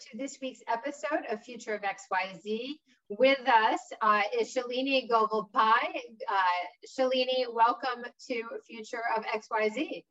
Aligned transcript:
To 0.00 0.16
this 0.16 0.38
week's 0.40 0.62
episode 0.66 1.26
of 1.30 1.42
Future 1.42 1.74
of 1.74 1.82
XYZ. 1.82 2.70
With 3.10 3.46
us 3.46 3.80
uh, 4.00 4.22
is 4.38 4.54
Shalini 4.54 5.06
Govil-Pai. 5.10 6.02
Uh, 6.26 6.42
Shalini, 6.88 7.44
welcome 7.52 8.04
to 8.28 8.42
Future 8.66 9.02
of 9.14 9.24
XYZ. 9.26 10.04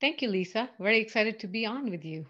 Thank 0.00 0.22
you, 0.22 0.28
Lisa. 0.28 0.68
Very 0.80 0.98
excited 0.98 1.38
to 1.40 1.46
be 1.46 1.66
on 1.66 1.88
with 1.88 2.04
you. 2.04 2.26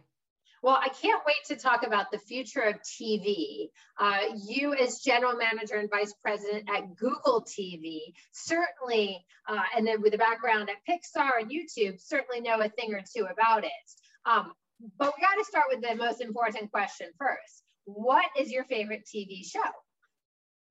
Well, 0.62 0.78
I 0.78 0.88
can't 0.91 1.23
wait 1.27 1.37
to 1.46 1.56
talk 1.56 1.87
about 1.87 2.10
the 2.10 2.18
future 2.18 2.60
of 2.60 2.74
TV. 2.82 3.70
Uh, 3.98 4.20
you, 4.46 4.74
as 4.74 4.98
general 4.98 5.34
manager 5.34 5.76
and 5.76 5.88
vice 5.88 6.12
president 6.20 6.68
at 6.68 6.95
Google 6.95 7.42
TV, 7.42 8.12
certainly, 8.32 9.24
uh, 9.48 9.62
and 9.74 9.87
then 9.87 10.02
with 10.02 10.12
a 10.12 10.18
background 10.18 10.68
at 10.68 10.76
Pixar 10.87 11.40
and 11.40 11.51
YouTube, 11.51 11.98
certainly 12.02 12.42
know 12.42 12.60
a 12.60 12.68
thing 12.68 12.92
or 12.92 13.01
two 13.16 13.24
about 13.24 13.65
it. 13.65 13.70
Um, 14.26 14.52
but 14.98 15.12
we 15.16 15.23
got 15.23 15.34
to 15.38 15.45
start 15.45 15.66
with 15.71 15.82
the 15.82 15.95
most 15.95 16.21
important 16.21 16.71
question 16.71 17.09
first. 17.18 17.65
What 17.84 18.26
is 18.38 18.51
your 18.51 18.65
favorite 18.65 19.04
TV 19.07 19.43
show? 19.45 19.60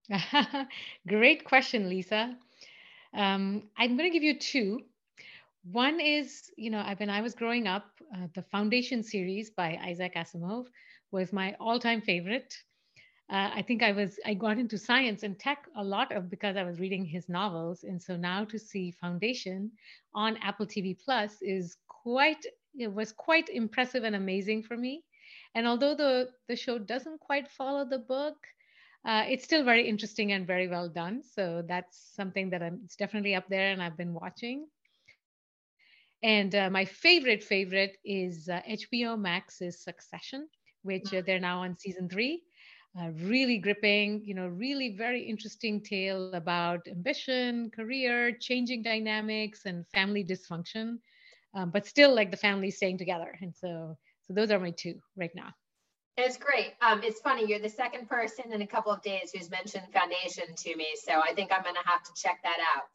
Great 1.07 1.43
question, 1.45 1.89
Lisa. 1.89 2.37
Um, 3.13 3.63
I'm 3.77 3.97
going 3.97 4.09
to 4.09 4.13
give 4.13 4.23
you 4.23 4.37
two. 4.37 4.81
One 5.71 5.99
is, 5.99 6.49
you 6.55 6.69
know, 6.69 6.83
when 6.97 7.09
I 7.09 7.21
was 7.21 7.33
growing 7.33 7.67
up, 7.67 7.85
uh, 8.15 8.27
the 8.33 8.43
Foundation 8.43 9.03
series 9.03 9.49
by 9.49 9.77
Isaac 9.83 10.13
Asimov 10.15 10.67
was 11.11 11.33
my 11.33 11.55
all-time 11.59 12.01
favorite. 12.01 12.55
Uh, 13.29 13.51
I 13.53 13.61
think 13.61 13.83
I 13.83 13.91
was 13.91 14.17
I 14.25 14.33
got 14.33 14.57
into 14.57 14.77
science 14.77 15.23
and 15.23 15.37
tech 15.37 15.67
a 15.75 15.83
lot 15.83 16.13
of 16.13 16.29
because 16.29 16.55
I 16.55 16.63
was 16.63 16.79
reading 16.79 17.03
his 17.03 17.27
novels, 17.27 17.83
and 17.83 18.01
so 18.01 18.15
now 18.15 18.45
to 18.45 18.57
see 18.57 18.91
Foundation 18.91 19.69
on 20.13 20.37
Apple 20.37 20.65
TV 20.65 20.97
Plus 20.97 21.35
is 21.41 21.75
quite 21.89 22.45
it 22.77 22.93
was 22.93 23.11
quite 23.11 23.49
impressive 23.49 24.03
and 24.03 24.15
amazing 24.15 24.63
for 24.63 24.77
me. 24.77 25.03
And 25.55 25.67
although 25.67 25.95
the, 25.95 26.29
the 26.47 26.55
show 26.55 26.77
doesn't 26.77 27.19
quite 27.19 27.49
follow 27.49 27.85
the 27.85 27.99
book, 27.99 28.35
uh, 29.05 29.23
it's 29.27 29.43
still 29.43 29.63
very 29.63 29.87
interesting 29.87 30.31
and 30.31 30.45
very 30.45 30.67
well 30.67 30.89
done. 30.89 31.23
So 31.23 31.63
that's 31.67 31.97
something 32.15 32.49
that 32.51 32.61
I'm, 32.61 32.81
it's 32.85 32.95
definitely 32.95 33.35
up 33.35 33.47
there 33.49 33.71
and 33.71 33.81
I've 33.81 33.97
been 33.97 34.13
watching. 34.13 34.67
And 36.23 36.53
uh, 36.55 36.69
my 36.69 36.85
favorite, 36.85 37.43
favorite 37.43 37.97
is 38.03 38.49
uh, 38.49 38.61
HBO 38.67 39.19
Max's 39.19 39.83
Succession, 39.83 40.47
which 40.83 41.13
uh, 41.13 41.21
they're 41.25 41.39
now 41.39 41.61
on 41.61 41.77
season 41.77 42.09
three. 42.09 42.43
Uh, 42.99 43.11
really 43.23 43.59
gripping, 43.59 44.23
you 44.25 44.33
know, 44.33 44.47
really 44.47 44.95
very 44.97 45.21
interesting 45.21 45.81
tale 45.83 46.33
about 46.33 46.87
ambition, 46.87 47.69
career, 47.69 48.31
changing 48.39 48.81
dynamics, 48.81 49.65
and 49.65 49.87
family 49.89 50.23
dysfunction 50.23 50.97
um, 51.57 51.71
but 51.71 51.87
still 51.87 52.13
like 52.13 52.29
the 52.29 52.37
family 52.37 52.69
staying 52.69 52.99
together. 52.99 53.35
And 53.41 53.53
so, 53.55 53.97
so 54.27 54.33
those 54.33 54.51
are 54.51 54.59
my 54.59 54.71
two 54.71 54.95
right 55.15 55.31
now. 55.35 55.49
It's 56.15 56.37
great. 56.37 56.73
Um, 56.81 57.01
it's 57.03 57.19
funny. 57.19 57.45
You're 57.47 57.59
the 57.59 57.69
second 57.69 58.07
person 58.07 58.53
in 58.53 58.61
a 58.61 58.67
couple 58.67 58.91
of 58.91 59.01
days 59.01 59.31
who's 59.33 59.49
mentioned 59.49 59.85
foundation 59.93 60.55
to 60.55 60.75
me. 60.75 60.87
So 61.03 61.13
I 61.19 61.33
think 61.33 61.51
I'm 61.51 61.63
going 61.63 61.75
to 61.75 61.87
have 61.87 62.03
to 62.03 62.11
check 62.15 62.39
that 62.43 62.57
out. 62.75 62.89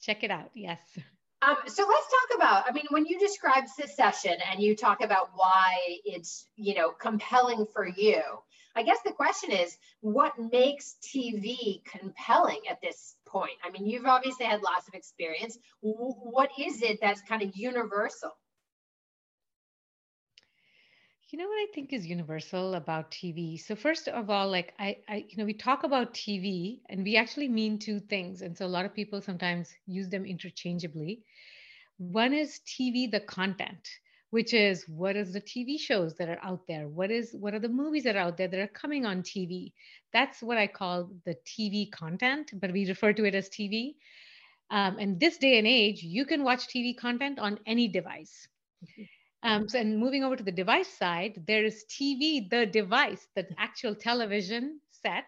Check 0.00 0.22
it 0.22 0.30
out. 0.30 0.50
Yes. 0.54 0.80
Um, 1.40 1.56
so 1.66 1.86
let's 1.86 2.06
talk 2.06 2.38
about, 2.38 2.64
I 2.68 2.72
mean, 2.72 2.86
when 2.90 3.06
you 3.06 3.18
describe 3.18 3.68
Succession 3.68 4.34
and 4.50 4.60
you 4.60 4.74
talk 4.74 5.02
about 5.02 5.30
why 5.34 5.98
it's, 6.04 6.46
you 6.56 6.74
know, 6.74 6.90
compelling 6.90 7.66
for 7.72 7.86
you, 7.86 8.20
I 8.78 8.82
guess 8.82 9.00
the 9.04 9.10
question 9.10 9.50
is 9.50 9.76
what 10.02 10.38
makes 10.38 10.94
TV 11.02 11.82
compelling 11.84 12.60
at 12.70 12.80
this 12.80 13.16
point? 13.26 13.58
I 13.64 13.70
mean, 13.70 13.86
you've 13.86 14.06
obviously 14.06 14.46
had 14.46 14.62
lots 14.62 14.86
of 14.86 14.94
experience. 14.94 15.58
What 15.80 16.50
is 16.56 16.80
it 16.82 17.00
that's 17.02 17.20
kind 17.22 17.42
of 17.42 17.56
universal? 17.56 18.30
You 21.30 21.40
know 21.40 21.48
what 21.48 21.56
I 21.56 21.66
think 21.74 21.92
is 21.92 22.06
universal 22.06 22.74
about 22.74 23.10
TV? 23.10 23.60
So 23.60 23.74
first 23.74 24.06
of 24.06 24.30
all, 24.30 24.48
like 24.48 24.72
I, 24.78 24.98
I, 25.08 25.24
you 25.28 25.36
know, 25.36 25.44
we 25.44 25.54
talk 25.54 25.82
about 25.82 26.14
TV 26.14 26.78
and 26.88 27.02
we 27.02 27.16
actually 27.16 27.48
mean 27.48 27.80
two 27.80 27.98
things. 27.98 28.42
And 28.42 28.56
so 28.56 28.64
a 28.64 28.74
lot 28.76 28.84
of 28.84 28.94
people 28.94 29.20
sometimes 29.20 29.74
use 29.86 30.08
them 30.08 30.24
interchangeably. 30.24 31.24
One 31.98 32.32
is 32.32 32.60
TV, 32.64 33.10
the 33.10 33.20
content 33.20 33.88
which 34.30 34.52
is 34.52 34.84
what 34.88 35.16
is 35.16 35.32
the 35.32 35.40
tv 35.40 35.78
shows 35.78 36.14
that 36.16 36.28
are 36.28 36.40
out 36.42 36.66
there? 36.66 36.88
What 36.88 37.10
is 37.10 37.34
what 37.38 37.54
are 37.54 37.58
the 37.58 37.68
movies 37.68 38.04
that 38.04 38.16
are 38.16 38.26
out 38.26 38.36
there 38.36 38.48
that 38.48 38.60
are 38.60 38.68
coming 38.68 39.06
on 39.06 39.22
tv 39.22 39.72
that's 40.12 40.42
what 40.42 40.58
i 40.58 40.66
call 40.66 41.10
the 41.24 41.36
tv 41.46 41.90
content 41.90 42.50
but 42.54 42.72
we 42.72 42.88
refer 42.88 43.12
to 43.12 43.24
it 43.24 43.34
as 43.34 43.48
tv 43.48 43.94
um, 44.70 44.98
and 44.98 45.18
this 45.18 45.38
day 45.38 45.58
and 45.58 45.66
age 45.66 46.02
you 46.02 46.24
can 46.24 46.44
watch 46.44 46.68
tv 46.68 46.96
content 46.96 47.38
on 47.38 47.58
any 47.66 47.88
device. 47.88 48.48
Mm-hmm. 48.84 49.50
um, 49.50 49.68
so 49.68 49.78
and 49.78 49.98
moving 49.98 50.22
over 50.24 50.36
to 50.36 50.44
the 50.44 50.52
device 50.52 50.88
side 50.88 51.42
there 51.46 51.64
is 51.64 51.84
tv 51.90 52.48
the 52.48 52.66
device 52.66 53.26
the 53.34 53.46
actual 53.58 53.94
television 53.94 54.80
set. 54.90 55.26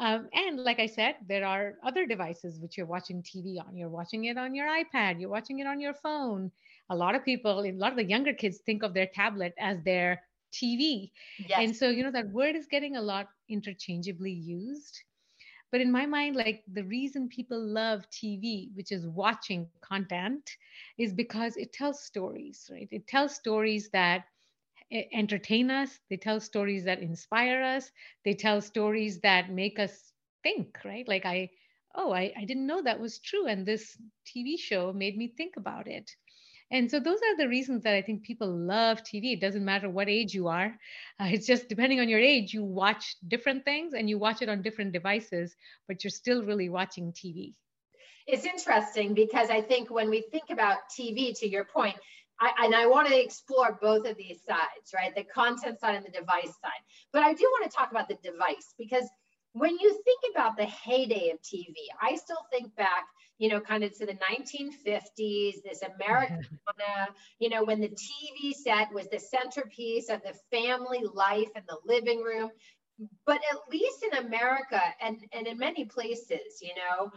Um, 0.00 0.28
and 0.32 0.60
like 0.60 0.78
I 0.78 0.86
said, 0.86 1.16
there 1.26 1.44
are 1.44 1.74
other 1.84 2.06
devices 2.06 2.60
which 2.60 2.76
you're 2.76 2.86
watching 2.86 3.20
TV 3.20 3.58
on. 3.58 3.76
You're 3.76 3.88
watching 3.88 4.26
it 4.26 4.38
on 4.38 4.54
your 4.54 4.68
iPad, 4.68 5.20
you're 5.20 5.28
watching 5.28 5.58
it 5.58 5.66
on 5.66 5.80
your 5.80 5.94
phone, 5.94 6.52
a 6.90 6.96
lot 6.96 7.14
of 7.14 7.24
people, 7.24 7.64
a 7.64 7.72
lot 7.72 7.92
of 7.92 7.96
the 7.96 8.04
younger 8.04 8.32
kids 8.32 8.58
think 8.58 8.82
of 8.82 8.94
their 8.94 9.06
tablet 9.06 9.54
as 9.58 9.82
their 9.82 10.22
TV. 10.52 11.12
Yes. 11.38 11.60
And 11.62 11.76
so, 11.76 11.90
you 11.90 12.02
know, 12.02 12.10
that 12.12 12.30
word 12.30 12.56
is 12.56 12.66
getting 12.66 12.96
a 12.96 13.02
lot 13.02 13.28
interchangeably 13.48 14.32
used. 14.32 15.00
But 15.70 15.80
in 15.80 15.92
my 15.92 16.06
mind, 16.06 16.36
like 16.36 16.64
the 16.72 16.84
reason 16.84 17.28
people 17.28 17.60
love 17.60 18.08
TV, 18.10 18.70
which 18.74 18.92
is 18.92 19.06
watching 19.06 19.68
content, 19.80 20.50
is 20.98 21.12
because 21.12 21.56
it 21.56 21.72
tells 21.72 22.02
stories, 22.02 22.70
right? 22.72 22.88
It 22.90 23.06
tells 23.06 23.34
stories 23.34 23.90
that 23.90 24.24
entertain 25.12 25.70
us, 25.70 26.00
they 26.08 26.16
tell 26.16 26.40
stories 26.40 26.84
that 26.84 27.00
inspire 27.00 27.62
us, 27.62 27.90
they 28.24 28.34
tell 28.34 28.60
stories 28.60 29.20
that 29.20 29.50
make 29.50 29.78
us 29.78 30.12
think, 30.42 30.78
right? 30.84 31.06
Like, 31.08 31.26
I, 31.26 31.50
oh, 31.94 32.12
I, 32.12 32.32
I 32.36 32.44
didn't 32.44 32.66
know 32.66 32.82
that 32.82 33.00
was 33.00 33.18
true. 33.18 33.46
And 33.46 33.66
this 33.66 33.96
TV 34.26 34.56
show 34.56 34.92
made 34.92 35.16
me 35.16 35.28
think 35.36 35.56
about 35.56 35.86
it. 35.88 36.10
And 36.70 36.90
so 36.90 37.00
those 37.00 37.18
are 37.18 37.36
the 37.36 37.48
reasons 37.48 37.82
that 37.84 37.94
I 37.94 38.02
think 38.02 38.22
people 38.22 38.48
love 38.48 39.02
TV. 39.02 39.32
It 39.32 39.40
doesn't 39.40 39.64
matter 39.64 39.88
what 39.88 40.08
age 40.08 40.34
you 40.34 40.48
are. 40.48 40.76
Uh, 41.18 41.24
it's 41.32 41.46
just 41.46 41.68
depending 41.68 42.00
on 42.00 42.08
your 42.08 42.20
age, 42.20 42.52
you 42.52 42.64
watch 42.64 43.16
different 43.26 43.64
things 43.64 43.94
and 43.94 44.08
you 44.08 44.18
watch 44.18 44.42
it 44.42 44.48
on 44.48 44.62
different 44.62 44.92
devices, 44.92 45.56
but 45.86 46.04
you're 46.04 46.10
still 46.10 46.44
really 46.44 46.68
watching 46.68 47.12
TV. 47.12 47.54
It's 48.26 48.44
interesting 48.44 49.14
because 49.14 49.48
I 49.48 49.62
think 49.62 49.90
when 49.90 50.10
we 50.10 50.26
think 50.30 50.50
about 50.50 50.78
TV, 50.98 51.38
to 51.40 51.48
your 51.48 51.64
point, 51.64 51.96
I, 52.40 52.52
and 52.64 52.74
I 52.74 52.86
want 52.86 53.08
to 53.08 53.18
explore 53.18 53.78
both 53.80 54.06
of 54.06 54.16
these 54.16 54.40
sides, 54.46 54.92
right? 54.94 55.14
The 55.14 55.24
content 55.24 55.80
side 55.80 55.96
and 55.96 56.04
the 56.04 56.10
device 56.10 56.54
side. 56.62 56.82
But 57.12 57.22
I 57.22 57.32
do 57.32 57.44
want 57.44 57.70
to 57.70 57.76
talk 57.76 57.90
about 57.90 58.06
the 58.06 58.18
device 58.22 58.74
because 58.78 59.08
when 59.52 59.78
you 59.78 60.02
think 60.04 60.34
about 60.34 60.56
the 60.56 60.66
heyday 60.66 61.30
of 61.30 61.40
TV, 61.42 61.74
I 62.00 62.16
still 62.16 62.44
think 62.52 62.74
back, 62.76 63.06
you 63.38 63.48
know, 63.48 63.60
kind 63.60 63.84
of 63.84 63.96
to 63.98 64.06
the 64.06 64.14
1950s, 64.14 65.62
this 65.62 65.82
Americana, 65.82 66.44
you 67.38 67.48
know, 67.48 67.64
when 67.64 67.80
the 67.80 67.88
TV 67.88 68.52
set 68.52 68.92
was 68.92 69.08
the 69.08 69.18
centerpiece 69.18 70.10
of 70.10 70.20
the 70.22 70.34
family 70.50 71.02
life 71.14 71.48
and 71.54 71.64
the 71.68 71.78
living 71.84 72.22
room. 72.22 72.50
But 73.26 73.40
at 73.52 73.58
least 73.70 74.04
in 74.10 74.26
America 74.26 74.80
and, 75.00 75.18
and 75.32 75.46
in 75.46 75.56
many 75.56 75.84
places, 75.84 76.60
you 76.60 76.72
know, 76.74 77.12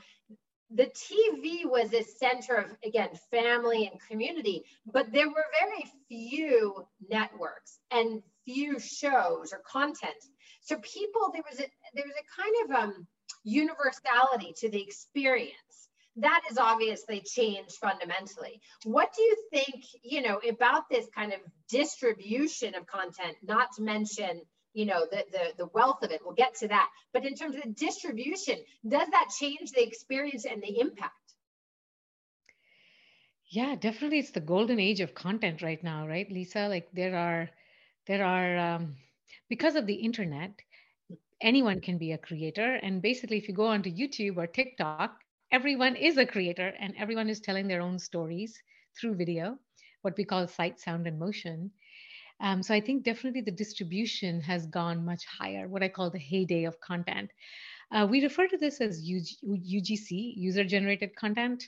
the 0.73 0.85
TV 0.85 1.65
was 1.65 1.93
a 1.93 2.03
center 2.03 2.55
of, 2.55 2.77
again, 2.85 3.09
family 3.29 3.89
and 3.91 3.99
community, 4.07 4.63
but 4.85 5.11
there 5.11 5.27
were 5.27 5.45
very 5.59 5.85
few 6.07 6.85
networks 7.09 7.79
and 7.91 8.21
few 8.45 8.79
shows 8.79 9.51
or 9.53 9.61
content. 9.69 10.15
So 10.61 10.77
people, 10.77 11.31
there 11.33 11.43
was 11.49 11.59
a 11.59 11.65
there 11.93 12.05
was 12.05 12.15
a 12.15 12.41
kind 12.41 12.55
of 12.63 12.83
um, 12.83 13.07
universality 13.43 14.53
to 14.57 14.69
the 14.69 14.81
experience 14.81 15.89
that 16.17 16.41
has 16.47 16.57
obviously 16.57 17.21
changed 17.21 17.75
fundamentally. 17.75 18.61
What 18.83 19.13
do 19.15 19.21
you 19.21 19.35
think, 19.51 19.85
you 20.03 20.21
know, 20.21 20.39
about 20.47 20.89
this 20.89 21.07
kind 21.15 21.33
of 21.33 21.39
distribution 21.69 22.75
of 22.75 22.85
content, 22.85 23.37
not 23.41 23.69
to 23.77 23.81
mention, 23.81 24.41
you 24.73 24.85
know, 24.85 25.07
the, 25.09 25.23
the, 25.31 25.53
the 25.57 25.69
wealth 25.73 26.03
of 26.03 26.11
it, 26.11 26.21
we'll 26.23 26.35
get 26.35 26.55
to 26.55 26.67
that. 26.67 26.89
But 27.13 27.25
in 27.25 27.35
terms 27.35 27.55
of 27.55 27.63
the 27.63 27.69
distribution, 27.69 28.57
does 28.87 29.07
that 29.09 29.29
change 29.39 29.71
the 29.71 29.83
experience 29.83 30.45
and 30.45 30.61
the 30.61 30.79
impact? 30.79 31.13
Yeah, 33.49 33.75
definitely. 33.75 34.19
It's 34.19 34.31
the 34.31 34.39
golden 34.41 34.79
age 34.79 34.99
of 34.99 35.13
content 35.13 35.61
right 35.61 35.81
now, 35.83 36.07
right, 36.07 36.29
Lisa? 36.29 36.67
Like 36.67 36.89
there 36.93 37.15
are, 37.15 37.49
there 38.07 38.25
are, 38.25 38.75
um, 38.75 38.95
because 39.49 39.75
of 39.75 39.85
the 39.85 39.93
internet, 39.93 40.51
anyone 41.41 41.81
can 41.81 41.97
be 41.97 42.11
a 42.11 42.17
creator. 42.17 42.75
And 42.75 43.01
basically, 43.01 43.37
if 43.37 43.47
you 43.47 43.53
go 43.53 43.67
onto 43.67 43.91
YouTube 43.91 44.37
or 44.37 44.47
TikTok, 44.47 45.17
everyone 45.51 45.95
is 45.95 46.17
a 46.17 46.25
creator 46.25 46.73
and 46.79 46.93
everyone 46.97 47.29
is 47.29 47.39
telling 47.39 47.67
their 47.67 47.81
own 47.81 47.99
stories 47.99 48.57
through 48.99 49.15
video, 49.15 49.57
what 50.01 50.17
we 50.17 50.23
call 50.23 50.47
sight, 50.47 50.79
sound, 50.79 51.07
and 51.07 51.19
motion. 51.19 51.71
Um, 52.39 52.63
so 52.63 52.73
I 52.73 52.81
think 52.81 53.03
definitely 53.03 53.41
the 53.41 53.51
distribution 53.51 54.41
has 54.41 54.65
gone 54.65 55.05
much 55.05 55.25
higher, 55.25 55.67
what 55.67 55.83
I 55.83 55.89
call 55.89 56.09
the 56.09 56.19
heyday 56.19 56.63
of 56.63 56.79
content. 56.79 57.29
Uh, 57.91 58.07
we 58.09 58.23
refer 58.23 58.47
to 58.47 58.57
this 58.57 58.81
as 58.81 59.05
UGC, 59.07 60.33
user 60.37 60.63
generated 60.63 61.15
content. 61.15 61.63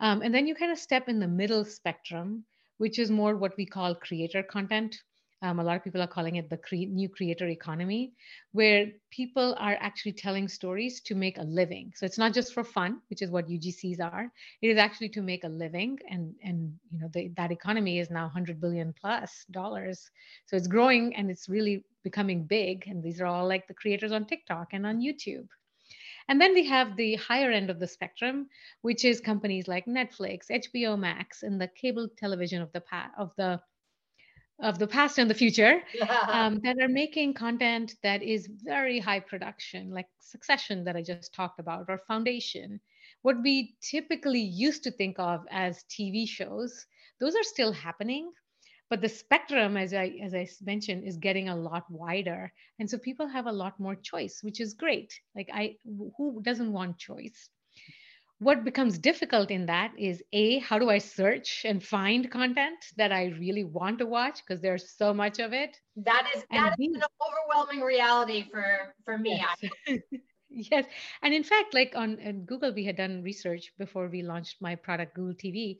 Um, 0.00 0.22
and 0.22 0.34
then 0.34 0.46
you 0.46 0.54
kind 0.54 0.72
of 0.72 0.78
step 0.78 1.08
in 1.08 1.18
the 1.18 1.28
middle 1.28 1.64
spectrum, 1.64 2.44
which 2.78 2.98
is 2.98 3.10
more 3.10 3.36
what 3.36 3.56
we 3.58 3.66
call 3.66 3.94
creator 3.94 4.42
content, 4.42 4.96
um, 5.42 5.60
a 5.60 5.64
lot 5.64 5.76
of 5.76 5.84
people 5.84 6.02
are 6.02 6.08
calling 6.08 6.36
it 6.36 6.50
the 6.50 6.56
cre- 6.56 6.88
new 6.88 7.08
creator 7.08 7.46
economy, 7.46 8.12
where 8.52 8.86
people 9.10 9.54
are 9.58 9.76
actually 9.80 10.12
telling 10.12 10.48
stories 10.48 11.00
to 11.02 11.14
make 11.14 11.38
a 11.38 11.42
living. 11.44 11.92
So 11.94 12.06
it's 12.06 12.18
not 12.18 12.34
just 12.34 12.52
for 12.52 12.64
fun, 12.64 13.00
which 13.08 13.22
is 13.22 13.30
what 13.30 13.48
UGCs 13.48 14.00
are. 14.00 14.32
It 14.62 14.68
is 14.68 14.78
actually 14.78 15.10
to 15.10 15.22
make 15.22 15.44
a 15.44 15.48
living, 15.48 15.98
and 16.10 16.34
and 16.42 16.74
you 16.90 16.98
know 16.98 17.08
the, 17.12 17.28
that 17.36 17.52
economy 17.52 17.98
is 18.00 18.10
now 18.10 18.24
100 18.24 18.60
billion 18.60 18.92
plus 19.00 19.44
dollars. 19.50 20.10
So 20.46 20.56
it's 20.56 20.66
growing 20.66 21.14
and 21.14 21.30
it's 21.30 21.48
really 21.48 21.84
becoming 22.02 22.44
big. 22.44 22.86
And 22.88 23.02
these 23.02 23.20
are 23.20 23.26
all 23.26 23.46
like 23.46 23.68
the 23.68 23.74
creators 23.74 24.12
on 24.12 24.26
TikTok 24.26 24.68
and 24.72 24.86
on 24.86 25.00
YouTube. 25.00 25.46
And 26.28 26.40
then 26.40 26.52
we 26.54 26.66
have 26.66 26.96
the 26.96 27.14
higher 27.16 27.50
end 27.50 27.70
of 27.70 27.78
the 27.78 27.86
spectrum, 27.86 28.48
which 28.82 29.04
is 29.04 29.20
companies 29.20 29.68
like 29.68 29.86
Netflix, 29.86 30.50
HBO 30.50 30.98
Max, 30.98 31.42
and 31.42 31.60
the 31.60 31.68
cable 31.68 32.08
television 32.18 32.60
of 32.60 32.72
the 32.72 32.80
pa- 32.80 33.12
of 33.16 33.32
the 33.36 33.60
of 34.60 34.78
the 34.78 34.86
past 34.86 35.18
and 35.18 35.30
the 35.30 35.34
future 35.34 35.82
um, 36.28 36.60
that 36.64 36.76
are 36.80 36.88
making 36.88 37.34
content 37.34 37.96
that 38.02 38.22
is 38.22 38.48
very 38.64 38.98
high 38.98 39.20
production, 39.20 39.90
like 39.90 40.08
Succession 40.20 40.84
that 40.84 40.96
I 40.96 41.02
just 41.02 41.24
talked 41.24 41.48
about, 41.48 41.76
or 41.78 41.98
Foundation. 41.98 42.80
What 43.22 43.42
we 43.42 43.76
typically 43.80 44.40
used 44.40 44.82
to 44.84 44.90
think 44.90 45.18
of 45.18 45.46
as 45.50 45.84
TV 45.84 46.26
shows, 46.28 46.86
those 47.20 47.34
are 47.34 47.42
still 47.44 47.72
happening, 47.72 48.30
but 48.90 49.00
the 49.00 49.08
spectrum, 49.08 49.76
as 49.76 49.92
I 49.94 50.18
as 50.22 50.34
I 50.34 50.48
mentioned, 50.62 51.04
is 51.04 51.16
getting 51.16 51.48
a 51.48 51.56
lot 51.56 51.90
wider, 51.90 52.52
and 52.78 52.88
so 52.90 52.98
people 52.98 53.26
have 53.28 53.46
a 53.46 53.52
lot 53.52 53.78
more 53.80 53.94
choice, 53.96 54.42
which 54.42 54.60
is 54.60 54.74
great. 54.74 55.20
Like 55.34 55.48
I, 55.52 55.76
who 56.16 56.40
doesn't 56.42 56.72
want 56.72 56.98
choice? 56.98 57.50
What 58.40 58.64
becomes 58.64 58.98
difficult 58.98 59.50
in 59.50 59.66
that 59.66 59.92
is 59.98 60.22
a 60.32 60.58
how 60.60 60.78
do 60.78 60.88
i 60.90 60.98
search 60.98 61.62
and 61.64 61.82
find 61.82 62.30
content 62.30 62.78
that 62.96 63.12
i 63.12 63.26
really 63.40 63.64
want 63.64 63.98
to 63.98 64.06
watch? 64.06 64.40
Because 64.46 64.60
there's 64.62 64.90
so 64.96 65.12
much 65.12 65.38
of 65.40 65.52
it. 65.52 65.76
That 65.96 66.30
is 66.34 66.44
that 66.50 66.74
is 66.78 66.94
an 66.94 67.02
overwhelming 67.26 67.80
reality 67.80 68.46
for 68.50 68.94
for 69.04 69.18
me 69.18 69.42
yes. 69.42 69.98
yes. 70.50 70.84
And 71.22 71.34
in 71.34 71.42
fact 71.42 71.74
like 71.74 71.94
on 71.96 72.44
google 72.46 72.72
we 72.72 72.84
had 72.84 72.96
done 72.96 73.22
research 73.22 73.72
before 73.78 74.08
we 74.08 74.22
launched 74.22 74.56
my 74.60 74.74
product 74.76 75.14
google 75.14 75.34
tv 75.34 75.78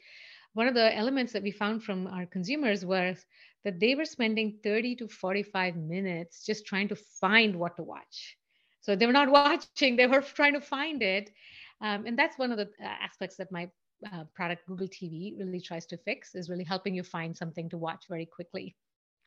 one 0.54 0.66
of 0.66 0.74
the 0.74 0.96
elements 0.96 1.32
that 1.32 1.42
we 1.42 1.52
found 1.52 1.84
from 1.84 2.06
our 2.08 2.26
consumers 2.26 2.84
was 2.84 3.24
that 3.64 3.78
they 3.78 3.94
were 3.94 4.04
spending 4.04 4.58
30 4.64 4.96
to 4.96 5.08
45 5.08 5.76
minutes 5.76 6.44
just 6.44 6.66
trying 6.66 6.88
to 6.88 6.96
find 6.96 7.56
what 7.56 7.76
to 7.76 7.82
watch. 7.84 8.36
So 8.80 8.96
they 8.96 9.06
were 9.06 9.12
not 9.12 9.30
watching 9.40 9.96
they 9.96 10.06
were 10.06 10.22
trying 10.22 10.54
to 10.54 10.60
find 10.60 11.02
it 11.02 11.30
um, 11.80 12.06
and 12.06 12.18
that's 12.18 12.38
one 12.38 12.50
of 12.52 12.58
the 12.58 12.68
uh, 12.82 12.86
aspects 12.86 13.36
that 13.36 13.52
my 13.52 13.70
uh, 14.12 14.24
product, 14.34 14.66
Google 14.66 14.88
TV, 14.88 15.38
really 15.38 15.60
tries 15.60 15.86
to 15.86 15.96
fix 15.96 16.34
is 16.34 16.48
really 16.48 16.64
helping 16.64 16.94
you 16.94 17.02
find 17.02 17.36
something 17.36 17.68
to 17.70 17.78
watch 17.78 18.04
very 18.08 18.26
quickly. 18.26 18.76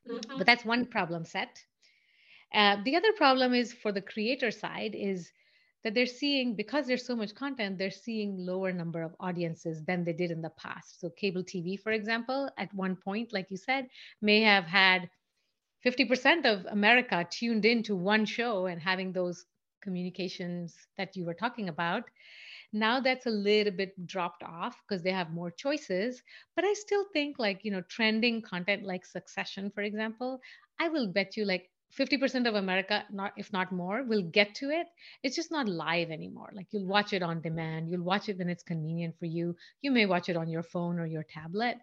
Mm-hmm. 0.10 0.38
But 0.38 0.48
that's 0.48 0.66
one 0.66 0.86
problem 0.86 1.26
set. 1.26 1.62
Uh, 2.54 2.78
the 2.84 2.96
other 2.96 3.14
problem 3.14 3.54
is 3.54 3.74
for 3.74 3.92
the 3.92 4.02
creator 4.02 4.52
side 4.52 4.96
is 4.96 5.32
that 5.84 5.94
they're 5.94 6.06
seeing 6.06 6.56
because 6.56 6.86
there's 6.86 7.06
so 7.06 7.16
much 7.16 7.34
content 7.34 7.78
they're 7.78 7.92
seeing 7.92 8.38
lower 8.38 8.72
number 8.72 9.02
of 9.02 9.16
audiences 9.20 9.84
than 9.86 10.04
they 10.04 10.14
did 10.14 10.32
in 10.32 10.42
the 10.42 10.50
past 10.52 11.00
so 11.00 11.10
cable 11.10 11.44
tv 11.44 11.80
for 11.80 11.92
example 11.92 12.50
at 12.58 12.74
one 12.74 12.96
point 12.96 13.34
like 13.34 13.48
you 13.50 13.58
said 13.58 13.88
may 14.22 14.42
have 14.42 14.66
had 14.66 15.10
50% 15.86 16.46
of 16.46 16.66
america 16.68 17.26
tuned 17.30 17.66
in 17.66 17.84
to 17.84 17.96
one 17.96 18.26
show 18.26 18.68
and 18.68 18.82
having 18.82 19.12
those 19.12 19.46
communications 19.82 20.76
that 20.98 21.16
you 21.16 21.26
were 21.26 21.34
talking 21.34 21.70
about 21.70 22.04
now 22.74 23.00
that's 23.00 23.26
a 23.26 23.30
little 23.30 23.74
bit 23.74 23.94
dropped 24.08 24.44
off 24.44 24.82
because 24.88 25.04
they 25.04 25.12
have 25.12 25.32
more 25.32 25.52
choices 25.52 26.22
but 26.56 26.66
i 26.66 26.74
still 26.74 27.06
think 27.14 27.38
like 27.40 27.60
you 27.64 27.72
know 27.72 27.82
trending 27.90 28.42
content 28.42 28.84
like 28.84 29.06
succession 29.06 29.72
for 29.74 29.82
example 29.82 30.40
i 30.80 30.88
will 30.90 31.08
bet 31.08 31.36
you 31.38 31.46
like 31.46 31.70
50% 31.92 32.48
of 32.48 32.56
america 32.56 33.04
not 33.12 33.34
if 33.38 33.52
not 33.52 33.72
more 33.72 34.04
will 34.04 34.22
get 34.22 34.56
to 34.56 34.70
it. 34.70 34.88
It's 35.24 35.36
just 35.36 35.52
not 35.52 35.68
live 35.68 36.10
anymore. 36.10 36.50
Like 36.54 36.68
you'll 36.72 36.88
watch 36.88 37.12
it 37.12 37.22
on 37.22 37.42
demand. 37.42 37.90
You'll 37.90 38.04
watch 38.04 38.30
it 38.30 38.38
when 38.38 38.48
it's 38.50 38.64
convenient 38.64 39.18
for 39.20 39.26
you. 39.26 39.56
You 39.82 39.92
may 39.92 40.06
watch 40.06 40.30
it 40.30 40.38
on 40.38 40.48
your 40.48 40.64
phone 40.64 41.00
or 41.00 41.06
your 41.06 41.24
tablet 41.24 41.78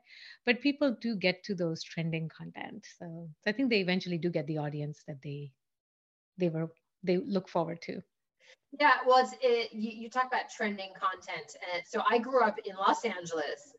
but 0.47 0.63
people 0.63 0.97
do 1.01 1.15
get 1.17 1.45
to 1.45 1.55
those 1.55 1.83
trending 1.83 2.29
content. 2.31 2.87
So, 2.99 3.29
so 3.43 3.51
i 3.51 3.53
think 3.53 3.69
they 3.69 3.81
eventually 3.81 4.19
do 4.19 4.31
get 4.31 4.47
the 4.47 4.59
audience 4.59 5.03
that 5.07 5.21
they 5.23 5.53
they 6.39 6.49
were 6.49 6.71
they 7.03 7.19
look 7.19 7.49
forward 7.49 7.81
to 7.83 8.03
yeah, 8.79 8.95
well, 9.07 9.19
it's, 9.25 9.35
it, 9.41 9.73
you, 9.73 9.91
you 10.03 10.11
talk 10.11 10.27
about 10.27 10.51
trending 10.55 10.91
content. 10.99 11.57
And 11.75 11.83
so 11.89 12.03
I 12.09 12.19
grew 12.19 12.43
up 12.43 12.59
in 12.65 12.77
Los 12.77 13.05
Angeles 13.05 13.75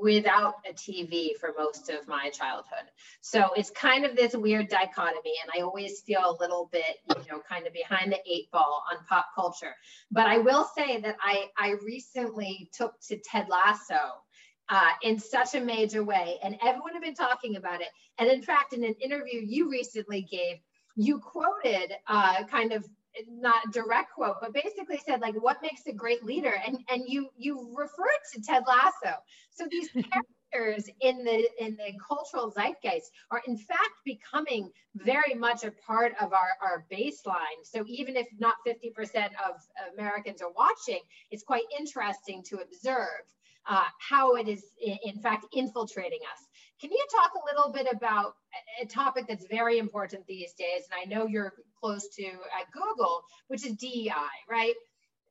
without 0.00 0.54
a 0.68 0.72
TV 0.72 1.36
for 1.38 1.52
most 1.58 1.90
of 1.90 2.06
my 2.08 2.30
childhood. 2.30 2.88
So 3.20 3.50
it's 3.56 3.70
kind 3.70 4.04
of 4.04 4.16
this 4.16 4.34
weird 4.34 4.68
dichotomy. 4.68 5.34
And 5.42 5.50
I 5.54 5.62
always 5.62 6.00
feel 6.00 6.20
a 6.24 6.40
little 6.40 6.68
bit, 6.72 6.96
you 7.08 7.22
know, 7.30 7.42
kind 7.48 7.66
of 7.66 7.72
behind 7.72 8.12
the 8.12 8.18
eight 8.30 8.50
ball 8.50 8.84
on 8.90 9.04
pop 9.06 9.26
culture. 9.34 9.74
But 10.10 10.26
I 10.26 10.38
will 10.38 10.66
say 10.76 11.00
that 11.00 11.16
I, 11.20 11.48
I 11.58 11.74
recently 11.84 12.70
took 12.72 12.94
to 13.08 13.18
Ted 13.18 13.48
Lasso 13.50 14.22
uh, 14.70 14.90
in 15.02 15.18
such 15.18 15.54
a 15.54 15.60
major 15.60 16.04
way. 16.04 16.38
And 16.42 16.56
everyone 16.64 16.94
had 16.94 17.02
been 17.02 17.14
talking 17.14 17.56
about 17.56 17.80
it. 17.80 17.88
And 18.18 18.30
in 18.30 18.42
fact, 18.42 18.72
in 18.72 18.84
an 18.84 18.94
interview 19.02 19.40
you 19.44 19.70
recently 19.70 20.22
gave, 20.22 20.56
you 20.96 21.20
quoted 21.20 21.92
uh, 22.06 22.44
kind 22.44 22.72
of 22.72 22.84
not 23.28 23.72
direct 23.72 24.12
quote, 24.14 24.36
but 24.40 24.52
basically 24.52 24.98
said 24.98 25.20
like, 25.20 25.34
"What 25.34 25.62
makes 25.62 25.86
a 25.86 25.92
great 25.92 26.24
leader?" 26.24 26.54
And 26.66 26.78
and 26.88 27.02
you 27.06 27.30
you 27.36 27.74
referred 27.76 28.22
to 28.34 28.42
Ted 28.42 28.64
Lasso. 28.66 29.16
So 29.50 29.66
these 29.70 29.88
characters 30.52 30.88
in 31.00 31.24
the 31.24 31.48
in 31.58 31.76
the 31.76 31.92
cultural 32.06 32.50
zeitgeist 32.50 33.10
are 33.30 33.42
in 33.46 33.56
fact 33.56 33.94
becoming 34.04 34.70
very 34.94 35.34
much 35.34 35.64
a 35.64 35.72
part 35.86 36.14
of 36.20 36.32
our 36.32 36.52
our 36.62 36.86
baseline. 36.92 37.60
So 37.64 37.84
even 37.86 38.16
if 38.16 38.26
not 38.38 38.56
50% 38.66 39.30
of 39.48 39.56
Americans 39.92 40.42
are 40.42 40.52
watching, 40.52 41.00
it's 41.30 41.42
quite 41.42 41.64
interesting 41.78 42.42
to 42.44 42.60
observe 42.60 43.24
uh, 43.68 43.84
how 43.98 44.36
it 44.36 44.48
is 44.48 44.64
in 44.80 45.20
fact 45.20 45.46
infiltrating 45.52 46.20
us. 46.32 46.47
Can 46.80 46.92
you 46.92 47.06
talk 47.10 47.32
a 47.34 47.56
little 47.56 47.72
bit 47.72 47.92
about 47.92 48.36
a 48.80 48.86
topic 48.86 49.26
that's 49.28 49.46
very 49.46 49.78
important 49.78 50.26
these 50.26 50.52
days? 50.52 50.82
And 50.90 51.00
I 51.00 51.12
know 51.12 51.26
you're 51.26 51.52
close 51.80 52.08
to 52.16 52.24
at 52.24 52.70
Google, 52.72 53.22
which 53.48 53.66
is 53.66 53.72
DEI, 53.72 54.12
right? 54.48 54.74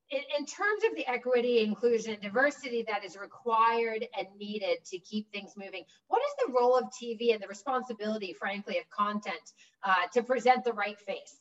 In, 0.10 0.20
in, 0.38 0.46
terms 0.46 0.84
of 0.90 0.96
the 0.96 1.06
equity, 1.08 1.60
inclusion, 1.60 2.18
diversity 2.22 2.84
that 2.88 3.04
is 3.04 3.18
required 3.18 4.06
and 4.18 4.28
needed 4.38 4.78
to 4.86 5.00
keep 5.00 5.30
things 5.32 5.54
moving, 5.58 5.84
what 6.08 6.22
is 6.22 6.46
the 6.46 6.54
role 6.54 6.78
of 6.78 6.86
TV 6.86 7.34
and 7.34 7.42
the 7.44 7.48
responsibility, 7.48 8.34
frankly, 8.34 8.78
of 8.78 8.90
content 8.90 9.52
uh, 9.84 10.08
to 10.14 10.24
present 10.24 10.64
the 10.64 10.72
right 10.72 11.00
face? 11.02 11.36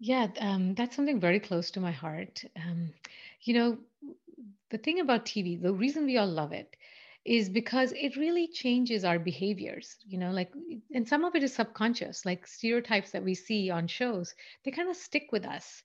Yeah, 0.00 0.28
um, 0.40 0.74
that's 0.74 0.96
something 0.96 1.20
very 1.20 1.38
close 1.38 1.70
to 1.72 1.80
my 1.80 1.92
heart. 1.92 2.42
Um, 2.56 2.94
you 3.42 3.54
know, 3.54 3.78
the 4.70 4.78
thing 4.78 5.00
about 5.00 5.26
TV, 5.26 5.60
the 5.60 5.72
reason 5.72 6.06
we 6.06 6.18
all 6.18 6.26
love 6.26 6.52
it 6.52 6.76
is 7.24 7.48
because 7.50 7.92
it 7.92 8.16
really 8.16 8.48
changes 8.48 9.04
our 9.04 9.18
behaviors 9.18 9.96
you 10.06 10.18
know 10.18 10.30
like 10.30 10.50
and 10.94 11.06
some 11.06 11.24
of 11.24 11.34
it 11.34 11.42
is 11.42 11.54
subconscious 11.54 12.24
like 12.24 12.46
stereotypes 12.46 13.10
that 13.10 13.22
we 13.24 13.34
see 13.34 13.70
on 13.70 13.86
shows 13.86 14.34
they 14.64 14.70
kind 14.70 14.88
of 14.88 14.96
stick 14.96 15.28
with 15.32 15.44
us. 15.44 15.82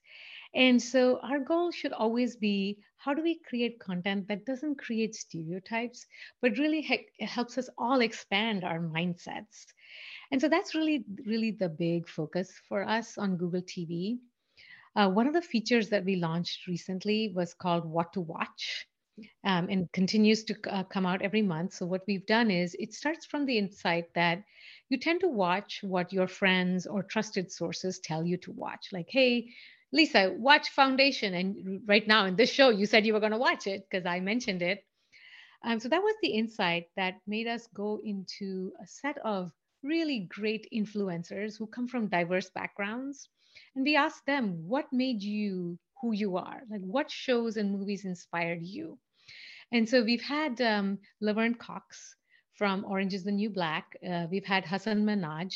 And 0.54 0.80
so 0.82 1.18
our 1.20 1.38
goal 1.38 1.70
should 1.70 1.92
always 1.92 2.36
be 2.36 2.78
how 2.96 3.12
do 3.12 3.22
we 3.22 3.40
create 3.48 3.78
content 3.78 4.28
that 4.28 4.46
doesn't 4.46 4.78
create 4.78 5.14
stereotypes 5.14 6.06
but 6.40 6.56
really 6.58 6.80
he- 6.80 7.08
helps 7.26 7.58
us 7.58 7.68
all 7.78 8.00
expand 8.00 8.64
our 8.64 8.80
mindsets? 8.80 9.66
And 10.30 10.40
so 10.40 10.48
that's 10.48 10.74
really 10.74 11.04
really 11.26 11.50
the 11.52 11.68
big 11.68 12.08
focus 12.08 12.52
for 12.68 12.88
us 12.88 13.18
on 13.18 13.36
google 13.36 13.62
tv 13.62 14.18
uh, 14.96 15.08
one 15.10 15.26
of 15.26 15.34
the 15.34 15.42
features 15.42 15.88
that 15.90 16.04
we 16.04 16.16
launched 16.16 16.66
recently 16.66 17.32
was 17.34 17.54
called 17.54 17.84
what 17.84 18.12
to 18.14 18.20
watch 18.20 18.86
um, 19.44 19.68
and 19.70 19.90
continues 19.92 20.44
to 20.44 20.56
uh, 20.70 20.82
come 20.84 21.06
out 21.06 21.22
every 21.22 21.42
month. 21.42 21.72
So, 21.74 21.86
what 21.86 22.02
we've 22.06 22.26
done 22.26 22.50
is 22.50 22.76
it 22.78 22.92
starts 22.92 23.24
from 23.24 23.46
the 23.46 23.58
insight 23.58 24.12
that 24.14 24.42
you 24.88 24.98
tend 24.98 25.20
to 25.20 25.28
watch 25.28 25.80
what 25.82 26.12
your 26.12 26.28
friends 26.28 26.86
or 26.86 27.02
trusted 27.02 27.50
sources 27.50 27.98
tell 28.00 28.24
you 28.24 28.36
to 28.38 28.52
watch. 28.52 28.88
Like, 28.92 29.08
hey, 29.08 29.48
Lisa, 29.92 30.34
watch 30.36 30.70
Foundation. 30.70 31.34
And 31.34 31.82
right 31.86 32.06
now 32.06 32.26
in 32.26 32.36
this 32.36 32.50
show, 32.50 32.70
you 32.70 32.86
said 32.86 33.06
you 33.06 33.14
were 33.14 33.20
going 33.20 33.32
to 33.32 33.38
watch 33.38 33.66
it 33.66 33.86
because 33.90 34.06
I 34.06 34.20
mentioned 34.20 34.62
it. 34.62 34.84
Um, 35.64 35.80
so, 35.80 35.88
that 35.88 36.02
was 36.02 36.16
the 36.22 36.30
insight 36.34 36.86
that 36.96 37.14
made 37.26 37.46
us 37.46 37.66
go 37.74 38.00
into 38.04 38.72
a 38.82 38.86
set 38.86 39.18
of 39.24 39.52
really 39.82 40.28
great 40.30 40.68
influencers 40.74 41.56
who 41.58 41.66
come 41.66 41.88
from 41.88 42.08
diverse 42.08 42.50
backgrounds. 42.50 43.28
And 43.74 43.84
we 43.84 43.96
asked 43.96 44.26
them, 44.26 44.68
what 44.68 44.92
made 44.92 45.22
you 45.22 45.78
who 46.02 46.12
you 46.12 46.36
are? 46.36 46.62
Like, 46.70 46.82
what 46.82 47.10
shows 47.10 47.56
and 47.56 47.72
movies 47.72 48.04
inspired 48.04 48.62
you? 48.62 48.98
And 49.72 49.88
so 49.88 50.02
we've 50.02 50.22
had 50.22 50.60
um, 50.60 50.98
Laverne 51.20 51.54
Cox 51.54 52.14
from 52.54 52.84
Orange 52.84 53.14
is 53.14 53.24
the 53.24 53.32
New 53.32 53.50
Black. 53.50 53.96
Uh, 54.08 54.26
we've 54.30 54.44
had 54.44 54.64
Hasan 54.64 55.04
Minhaj. 55.04 55.54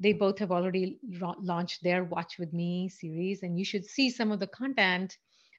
They 0.00 0.12
both 0.12 0.38
have 0.38 0.52
already 0.52 0.98
launched 1.40 1.82
their 1.82 2.04
Watch 2.04 2.38
With 2.38 2.52
Me 2.52 2.88
series, 2.88 3.42
and 3.42 3.58
you 3.58 3.64
should 3.64 3.84
see 3.84 4.10
some 4.10 4.30
of 4.30 4.38
the 4.38 4.46
content 4.46 5.16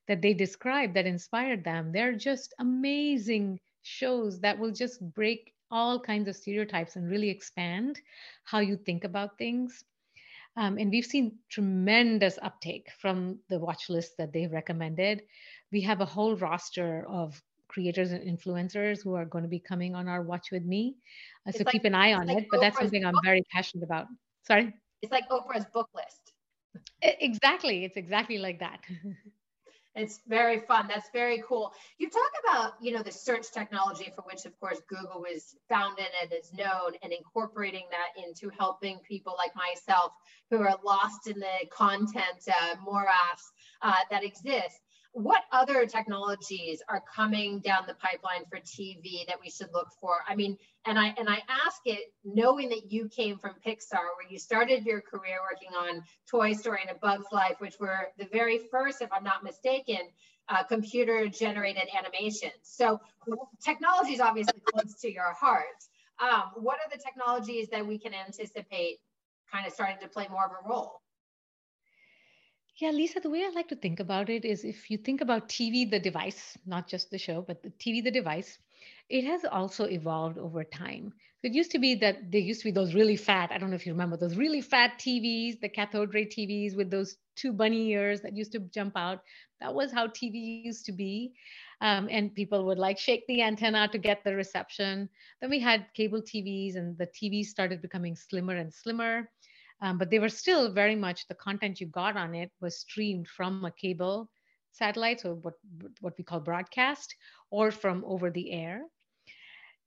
that 0.08 0.22
they 0.22 0.34
describe 0.34 0.94
that 0.94 1.06
inspired 1.06 1.64
them. 1.64 1.92
They're 1.92 2.16
just 2.16 2.54
amazing 2.60 3.60
shows 3.84 4.40
that 4.42 4.58
will 4.58 4.72
just 4.72 5.02
break 5.14 5.54
all 5.72 6.00
kinds 6.00 6.28
of 6.28 6.36
stereotypes 6.36 6.96
and 6.96 7.10
really 7.10 7.30
expand 7.30 8.00
how 8.46 8.60
you 8.60 8.78
think 8.78 9.04
about 9.04 9.38
things. 9.38 9.84
Um, 10.56 10.78
and 10.78 10.90
we've 10.90 11.06
seen 11.06 11.38
tremendous 11.50 12.40
uptake 12.42 12.88
from 13.00 13.40
the 13.50 13.60
watch 13.60 13.90
list 13.90 14.18
that 14.18 14.34
they've 14.34 14.52
recommended. 14.52 15.22
We 15.72 15.82
have 15.82 16.02
a 16.02 16.06
whole 16.06 16.36
roster 16.36 17.06
of 17.08 17.42
creators 17.70 18.12
and 18.12 18.22
influencers 18.28 19.02
who 19.02 19.14
are 19.14 19.26
going 19.26 19.44
to 19.44 19.50
be 19.50 19.60
coming 19.60 19.96
on 19.96 20.10
our 20.10 20.22
watch 20.22 20.52
with 20.52 20.66
me. 20.66 20.96
Uh, 21.48 21.52
so 21.52 21.64
like, 21.64 21.72
keep 21.72 21.86
an 21.86 21.96
eye 21.96 22.14
on 22.14 22.28
like 22.28 22.40
it. 22.40 22.48
But 22.52 22.60
that's 22.60 22.78
something 22.78 23.06
I'm 23.06 23.16
very 23.24 23.44
passionate 23.54 23.86
about. 23.86 24.08
Sorry. 24.44 24.74
It's 25.02 25.12
like 25.12 25.30
Oprah's 25.30 25.66
book 25.74 25.90
list. 25.96 26.34
Exactly. 27.02 27.86
It's 27.86 27.96
exactly 27.96 28.38
like 28.38 28.60
that. 28.60 28.82
It's 29.96 30.22
very 30.28 30.60
fun. 30.60 30.88
That's 30.88 31.10
very 31.12 31.44
cool. 31.48 31.74
You 31.98 32.10
talk 32.10 32.32
about, 32.46 32.74
you 32.80 32.94
know, 32.94 33.02
the 33.02 33.12
search 33.12 33.52
technology 33.52 34.12
for 34.16 34.22
which, 34.22 34.46
of 34.46 34.58
course, 34.60 34.80
Google 34.88 35.22
was 35.22 35.56
founded 35.68 36.06
and 36.22 36.32
is 36.32 36.54
known, 36.54 36.94
and 37.02 37.12
incorporating 37.12 37.84
that 37.92 38.24
into 38.24 38.50
helping 38.58 39.00
people 39.00 39.36
like 39.38 39.52
myself 39.56 40.14
who 40.52 40.62
are 40.62 40.78
lost 40.86 41.28
in 41.28 41.40
the 41.40 41.68
content 41.70 42.48
uh, 42.48 42.76
morass 42.82 43.52
uh, 43.82 43.96
that 44.12 44.24
exists 44.24 44.80
what 45.12 45.44
other 45.52 45.86
technologies 45.86 46.82
are 46.88 47.04
coming 47.14 47.60
down 47.60 47.84
the 47.88 47.96
pipeline 47.96 48.46
for 48.50 48.58
TV 48.60 49.26
that 49.28 49.38
we 49.44 49.50
should 49.50 49.70
look 49.74 49.90
for? 50.00 50.20
I 50.28 50.36
mean, 50.36 50.58
and 50.86 51.00
I 51.00 51.14
and 51.18 51.28
I 51.28 51.42
ask 51.66 51.82
it 51.86 52.14
knowing 52.24 52.70
that 52.70 52.92
you 52.92 53.10
came 53.10 53.38
from 53.38 53.56
Pixar, 53.66 53.94
where 53.94 54.30
you 54.30 54.38
started 54.38 54.86
your 54.86 55.02
career 55.02 55.38
working 55.52 55.76
on 55.76 56.04
Toy 56.30 56.54
Story 56.54 56.82
and 56.88 56.96
A 56.96 57.00
Bug's 57.00 57.26
Life, 57.32 57.56
which 57.60 57.80
were 57.80 58.08
the 58.18 58.26
very 58.32 58.60
first, 58.72 59.02
if 59.02 59.12
I'm 59.12 59.24
not 59.24 59.44
mistaken, 59.44 60.00
uh, 60.48 60.64
computer 60.64 61.28
generated 61.28 61.90
animations. 61.98 62.54
So 62.64 63.00
technology 63.64 64.14
is 64.14 64.20
obviously 64.20 64.62
close 64.66 64.94
to 65.02 65.12
your 65.12 65.34
heart. 65.34 65.66
Um, 66.20 66.52
what 66.56 66.78
are 66.80 66.90
the 66.96 67.02
technologies 67.02 67.70
that 67.70 67.86
we 67.86 67.98
can 67.98 68.14
anticipate 68.14 68.98
kind 69.52 69.66
of 69.66 69.74
starting 69.74 69.98
to 70.02 70.08
play 70.08 70.28
more 70.30 70.46
of 70.46 70.52
a 70.52 70.70
role? 70.70 71.02
Yeah, 72.80 72.92
Lisa, 72.92 73.20
the 73.20 73.30
way 73.30 73.44
I 73.46 73.50
like 73.50 73.68
to 73.70 73.76
think 73.76 74.00
about 74.00 74.30
it 74.30 74.46
is 74.46 74.64
if 74.64 74.90
you 74.90 74.98
think 74.98 75.22
about 75.22 75.50
TV, 75.50 75.86
the 75.90 76.00
device, 76.00 76.58
not 76.66 76.88
just 76.88 77.12
the 77.12 77.18
show, 77.18 77.42
but 77.42 77.62
the 77.62 77.72
TV, 77.72 78.02
the 78.02 78.12
device, 78.12 78.58
it 79.10 79.26
has 79.26 79.44
also 79.46 79.86
evolved 79.86 80.38
over 80.38 80.64
time. 80.64 81.14
It 81.44 81.54
used 81.54 81.72
to 81.72 81.80
be 81.80 81.96
that 81.96 82.32
there 82.32 82.42
used 82.42 82.62
to 82.62 82.66
be 82.66 82.72
those 82.72 82.94
really 82.96 83.18
fat, 83.18 83.52
I 83.52 83.58
don't 83.58 83.70
know 83.70 83.76
if 83.76 83.86
you 83.86 83.94
remember, 83.94 84.18
those 84.18 84.38
really 84.38 84.62
fat 84.62 84.98
TVs, 85.00 85.60
the 85.60 85.70
cathode 85.70 86.14
ray 86.14 86.26
TVs 86.26 86.76
with 86.78 86.90
those 86.90 87.18
two 87.36 87.52
bunny 87.54 87.90
ears 87.92 88.22
that 88.22 88.36
used 88.38 88.54
to 88.54 88.60
jump 88.60 88.94
out. 88.96 89.20
That 89.60 89.74
was 89.74 89.92
how 89.92 90.08
TV 90.08 90.38
used 90.38 90.86
to 90.86 90.92
be. 90.94 91.34
Um, 91.82 92.08
and 92.10 92.34
people 92.34 92.66
would 92.66 92.78
like 92.80 92.98
shake 92.98 93.26
the 93.28 93.42
antenna 93.42 93.88
to 93.90 93.98
get 93.98 94.24
the 94.24 94.36
reception. 94.36 95.10
Then 95.42 95.50
we 95.50 95.60
had 95.60 95.86
cable 95.94 96.22
TVs, 96.22 96.76
and 96.76 96.98
the 96.98 97.08
TVs 97.08 97.46
started 97.48 97.82
becoming 97.82 98.16
slimmer 98.16 98.56
and 98.56 98.74
slimmer 98.74 99.30
um, 99.82 99.98
but 99.98 100.10
they 100.10 100.20
were 100.20 100.30
still 100.30 100.72
very 100.72 100.96
much 100.96 101.28
the 101.28 101.36
content 101.36 101.80
you 101.80 101.88
got 101.88 102.18
on 102.18 102.36
it 102.36 102.52
was 102.60 102.80
streamed 102.80 103.28
from 103.28 103.66
a 103.66 103.72
cable 103.72 104.30
satellite, 104.72 105.22
so 105.22 105.36
what, 105.36 105.56
what 106.02 106.18
we 106.18 106.24
call 106.24 106.40
broadcast, 106.40 107.16
or 107.50 107.72
from 107.72 108.04
over 108.06 108.30
the 108.30 108.52
air. 108.52 108.84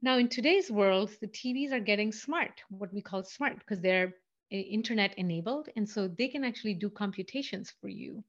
Now, 0.02 0.18
in 0.18 0.28
today's 0.28 0.70
world, 0.70 1.10
the 1.20 1.28
TVs 1.28 1.72
are 1.72 1.80
getting 1.80 2.12
smart, 2.12 2.60
what 2.70 2.92
we 2.92 3.00
call 3.00 3.22
smart, 3.22 3.58
because 3.60 3.80
they're 3.80 4.14
eh, 4.50 4.56
internet 4.56 5.16
enabled. 5.16 5.68
And 5.76 5.88
so 5.88 6.08
they 6.08 6.28
can 6.28 6.44
actually 6.44 6.74
do 6.74 6.90
computations 6.90 7.72
for 7.80 7.88
you. 7.88 8.24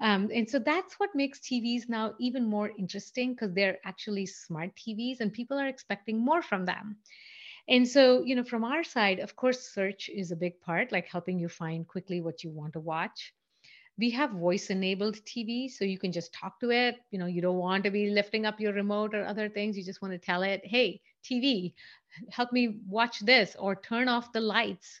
Um, 0.00 0.30
and 0.34 0.48
so 0.48 0.58
that's 0.58 0.94
what 0.94 1.14
makes 1.14 1.38
TVs 1.40 1.88
now 1.88 2.14
even 2.18 2.44
more 2.44 2.72
interesting 2.78 3.34
because 3.34 3.52
they're 3.54 3.78
actually 3.84 4.26
smart 4.26 4.70
TVs 4.74 5.20
and 5.20 5.32
people 5.32 5.58
are 5.58 5.68
expecting 5.68 6.18
more 6.18 6.42
from 6.42 6.64
them. 6.64 6.96
And 7.68 7.88
so, 7.88 8.22
you 8.22 8.34
know, 8.36 8.44
from 8.44 8.64
our 8.64 8.84
side, 8.84 9.20
of 9.20 9.36
course, 9.36 9.60
search 9.72 10.08
is 10.08 10.30
a 10.30 10.36
big 10.36 10.60
part, 10.60 10.92
like 10.92 11.06
helping 11.06 11.38
you 11.38 11.48
find 11.48 11.86
quickly 11.86 12.20
what 12.20 12.44
you 12.44 12.50
want 12.50 12.74
to 12.74 12.80
watch. 12.80 13.34
We 13.96 14.10
have 14.10 14.30
voice 14.32 14.70
enabled 14.70 15.16
TV, 15.24 15.68
so 15.70 15.84
you 15.84 15.98
can 15.98 16.12
just 16.12 16.34
talk 16.34 16.60
to 16.60 16.70
it. 16.70 16.96
You 17.10 17.18
know, 17.18 17.26
you 17.26 17.40
don't 17.40 17.58
want 17.58 17.84
to 17.84 17.90
be 17.90 18.10
lifting 18.10 18.44
up 18.44 18.60
your 18.60 18.72
remote 18.72 19.14
or 19.14 19.24
other 19.24 19.48
things. 19.48 19.76
You 19.78 19.84
just 19.84 20.02
want 20.02 20.12
to 20.12 20.18
tell 20.18 20.42
it, 20.42 20.60
hey, 20.64 21.00
TV, 21.24 21.74
help 22.30 22.52
me 22.52 22.80
watch 22.88 23.20
this, 23.20 23.56
or 23.58 23.76
turn 23.76 24.08
off 24.08 24.32
the 24.32 24.40
lights, 24.40 25.00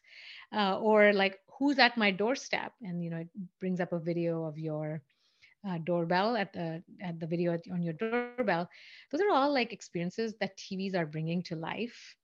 uh, 0.54 0.78
or 0.78 1.12
like, 1.12 1.40
who's 1.58 1.78
at 1.78 1.96
my 1.96 2.10
doorstep? 2.10 2.72
And, 2.82 3.02
you 3.02 3.10
know, 3.10 3.18
it 3.18 3.28
brings 3.60 3.80
up 3.80 3.92
a 3.92 3.98
video 3.98 4.44
of 4.44 4.58
your 4.58 5.02
uh, 5.68 5.78
doorbell 5.84 6.36
at 6.36 6.52
the 6.52 6.82
at 7.02 7.18
the 7.18 7.26
video 7.26 7.58
on 7.72 7.82
your 7.82 7.94
doorbell 7.94 8.68
those 9.10 9.20
are 9.20 9.30
all 9.32 9.52
like 9.52 9.72
experiences 9.72 10.34
that 10.38 10.56
tvs 10.58 10.94
are 10.94 11.06
bringing 11.06 11.42
to 11.42 11.56
life 11.56 12.14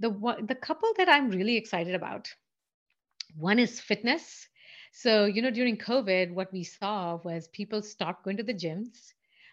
the 0.00 0.10
the 0.48 0.54
couple 0.54 0.92
that 0.96 1.08
i'm 1.08 1.30
really 1.30 1.56
excited 1.56 1.94
about 1.94 2.28
one 3.36 3.58
is 3.58 3.80
fitness 3.80 4.48
so 4.92 5.24
you 5.26 5.42
know 5.42 5.50
during 5.50 5.76
covid 5.76 6.32
what 6.32 6.52
we 6.52 6.64
saw 6.64 7.16
was 7.24 7.48
people 7.48 7.82
stopped 7.82 8.24
going 8.24 8.36
to 8.36 8.42
the 8.42 8.54
gyms 8.54 9.12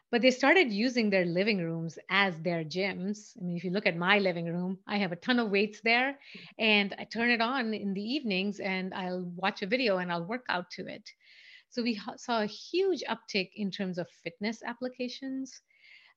but 0.10 0.22
they 0.22 0.32
started 0.32 0.72
using 0.72 1.10
their 1.10 1.26
living 1.26 1.58
rooms 1.58 2.00
as 2.10 2.40
their 2.40 2.64
gyms. 2.64 3.36
I 3.40 3.44
mean, 3.44 3.58
if 3.58 3.64
you 3.64 3.72
look 3.72 3.86
at 3.86 3.98
my 3.98 4.20
living 4.20 4.46
room, 4.46 4.78
I 4.88 4.98
have 4.98 5.12
a 5.12 5.18
ton 5.18 5.40
of 5.40 5.52
weights 5.52 5.82
there, 5.84 6.18
and 6.58 6.96
I 6.98 7.04
turn 7.04 7.30
it 7.30 7.42
on 7.42 7.74
in 7.74 7.94
the 7.94 8.02
evenings 8.02 8.60
and 8.60 8.94
I'll 8.94 9.30
watch 9.36 9.62
a 9.62 9.68
video 9.68 9.98
and 9.98 10.12
I'll 10.12 10.24
work 10.24 10.46
out 10.48 10.72
to 10.72 10.88
it. 10.88 11.10
So 11.70 11.84
we 11.84 12.00
saw 12.16 12.42
a 12.42 12.46
huge 12.46 13.04
uptick 13.10 13.50
in 13.56 13.70
terms 13.70 13.98
of 13.98 14.08
fitness 14.24 14.64
applications 14.64 15.62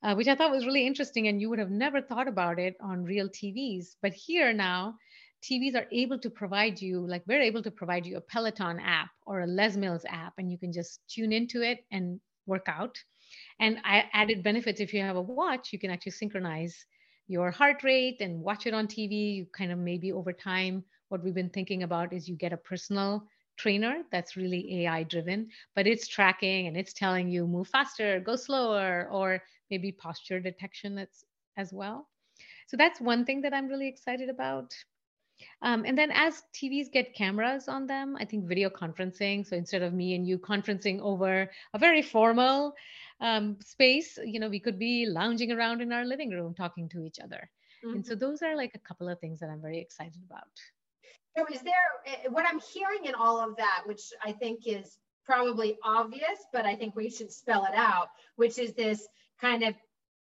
uh, 0.03 0.15
which 0.15 0.29
I 0.29 0.35
thought 0.35 0.51
was 0.51 0.67
really 0.67 0.87
interesting. 0.87 1.29
And 1.29 1.41
you 1.41 1.51
would 1.51 1.59
have 1.59 1.71
never 1.71 2.01
thought 2.01 2.29
about 2.29 2.59
it 2.59 2.77
on 2.81 3.05
real 3.05 3.29
TVs. 3.29 3.97
But 4.03 4.13
here 4.13 4.53
now, 4.53 4.97
TVs 5.43 5.75
are 5.75 5.87
able 5.91 6.19
to 6.19 6.31
provide 6.31 6.81
you, 6.81 7.07
like 7.07 7.23
we're 7.27 7.41
able 7.41 7.63
to 7.63 7.71
provide 7.71 8.05
you 8.05 8.17
a 8.17 8.21
Peloton 8.21 8.79
app 8.79 9.11
or 9.27 9.41
a 9.41 9.47
Les 9.47 9.77
Mills 9.77 10.05
app, 10.09 10.35
and 10.39 10.51
you 10.51 10.59
can 10.59 10.73
just 10.73 11.01
tune 11.09 11.33
into 11.33 11.63
it 11.63 11.85
and 11.91 12.21
work 12.47 12.67
out. 12.69 12.97
And 13.59 13.79
I 13.85 14.05
added 14.13 14.43
benefits 14.43 14.81
if 14.81 14.93
you 14.93 15.01
have 15.01 15.17
a 15.17 15.23
watch, 15.23 15.73
you 15.73 15.79
can 15.79 15.91
actually 15.91 16.13
synchronize 16.13 16.85
your 17.27 17.51
heart 17.51 17.83
rate 17.85 18.19
and 18.21 18.41
watch 18.41 18.67
it 18.67 18.75
on 18.75 18.87
TV. 18.87 19.37
You 19.37 19.47
kind 19.57 19.73
of 19.73 19.79
maybe 19.79 20.13
over 20.13 20.33
time, 20.33 20.85
what 21.09 21.23
we've 21.25 21.35
been 21.35 21.51
thinking 21.51 21.83
about 21.83 22.13
is 22.13 22.29
you 22.29 22.37
get 22.37 22.53
a 22.53 22.57
personal 22.57 23.27
trainer 23.61 24.03
that's 24.11 24.37
really 24.37 24.85
AI 24.85 25.03
driven, 25.03 25.49
but 25.77 25.87
it's 25.87 26.09
tracking 26.09 26.67
and 26.67 26.77
it's 26.77 26.93
telling 26.93 27.29
you 27.29 27.47
move 27.47 27.69
faster, 27.69 28.21
go 28.21 28.37
slower, 28.37 29.09
or 29.11 29.43
maybe 29.71 29.93
posture 29.93 30.41
detection 30.41 30.95
that's 30.95 31.25
as 31.57 31.73
well. 31.73 32.09
So 32.69 32.77
that's 32.77 33.01
one 33.01 33.25
thing 33.25 33.43
that 33.43 33.53
I'm 33.53 33.69
really 33.69 33.89
excited 33.89 34.29
about. 34.29 34.75
Um, 35.63 35.85
and 35.87 35.97
then 35.97 36.11
as 36.13 36.43
TVs 36.55 36.93
get 36.93 37.15
cameras 37.15 37.69
on 37.69 37.87
them, 37.87 38.17
I 38.19 38.25
think 38.25 38.47
video 38.47 38.69
conferencing. 38.71 39.47
So 39.47 39.57
instead 39.57 39.83
of 39.83 39.93
me 39.93 40.15
and 40.15 40.27
you 40.27 40.39
conferencing 40.39 41.01
over 41.01 41.51
a 41.75 41.79
very 41.79 42.03
formal 42.03 42.75
um, 43.21 43.57
space, 43.61 44.19
you 44.25 44.41
know, 44.41 44.49
we 44.49 44.61
could 44.61 44.79
be 44.79 45.07
lounging 45.07 45.53
around 45.53 45.81
in 45.81 45.93
our 45.93 46.05
living 46.05 46.31
room 46.31 46.55
talking 46.55 46.89
to 46.91 47.05
each 47.05 47.19
other. 47.19 47.51
Mm-hmm. 47.85 47.97
And 47.97 48.07
so 48.07 48.13
mm-hmm. 48.13 48.21
those 48.21 48.43
are 48.43 48.57
like 48.57 48.73
a 48.75 48.87
couple 48.89 49.09
of 49.09 49.19
things 49.21 49.41
that 49.41 49.51
I'm 49.51 49.63
very 49.63 49.81
excited 49.81 50.21
about. 50.27 50.49
So 51.37 51.47
is 51.53 51.63
there 51.63 51.75
eh, 52.07 52.29
what 52.29 52.47
I'm 52.47 52.61
hearing 52.73 53.05
in 53.05 53.15
all 53.15 53.39
of 53.41 53.57
that, 53.57 53.83
which 53.87 54.03
I 54.25 54.33
think 54.33 54.67
is 54.67 54.99
probably 55.25 55.79
obvious, 55.85 56.45
but 56.53 56.65
I 56.65 56.75
think 56.75 56.97
we 56.97 57.11
should 57.11 57.33
spell 57.33 57.65
it 57.65 57.75
out, 57.75 58.09
which 58.37 58.59
is 58.59 58.73
this 58.73 59.07
kind 59.41 59.63
of 59.63 59.75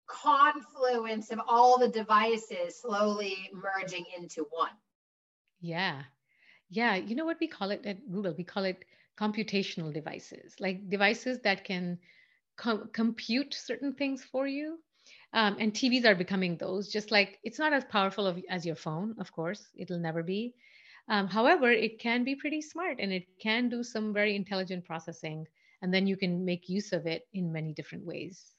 confluence 0.09 1.31
of 1.31 1.41
all 1.47 1.79
the 1.79 1.89
devices 1.89 2.81
slowly 2.81 3.51
merging 3.53 4.05
into 4.19 4.47
one. 4.51 4.71
Yeah. 5.61 6.03
Yeah. 6.69 6.97
You 6.97 7.15
know 7.15 7.25
what 7.25 7.39
we 7.41 7.47
call 7.47 7.71
it 7.71 7.87
at 7.87 8.11
Google? 8.11 8.35
We 8.37 8.45
call 8.45 8.65
it 8.65 8.85
computational 9.19 9.93
devices, 9.93 10.55
like 10.59 10.89
devices 10.89 11.39
that 11.41 11.65
can 11.65 11.99
com- 12.57 12.91
compute 12.93 13.55
certain 13.55 13.95
things 13.95 14.25
for 14.25 14.47
you. 14.47 14.79
Um, 15.33 15.57
and 15.61 15.73
TVs 15.73 16.05
are 16.05 16.15
becoming 16.15 16.57
those, 16.57 16.89
just 16.89 17.11
like 17.11 17.39
it's 17.45 17.59
not 17.59 17.73
as 17.73 17.85
powerful 17.85 18.27
of, 18.27 18.43
as 18.49 18.67
your 18.67 18.77
phone, 18.77 19.15
of 19.19 19.33
course, 19.33 19.69
it'll 19.77 19.99
never 20.01 20.23
be. 20.23 20.55
Um, 21.09 21.29
however, 21.29 21.71
it 21.71 22.01
can 22.01 22.25
be 22.25 22.35
pretty 22.37 22.63
smart 22.63 22.99
and 23.01 23.13
it 23.13 23.27
can 23.41 23.69
do 23.69 23.83
some 23.83 24.13
very 24.13 24.37
intelligent 24.37 24.85
processing. 24.85 25.47
And 25.83 25.93
then 25.95 26.07
you 26.07 26.17
can 26.17 26.45
make 26.45 26.69
use 26.69 26.93
of 26.93 27.07
it 27.07 27.27
in 27.33 27.53
many 27.53 27.73
different 27.73 28.05
ways. 28.07 28.55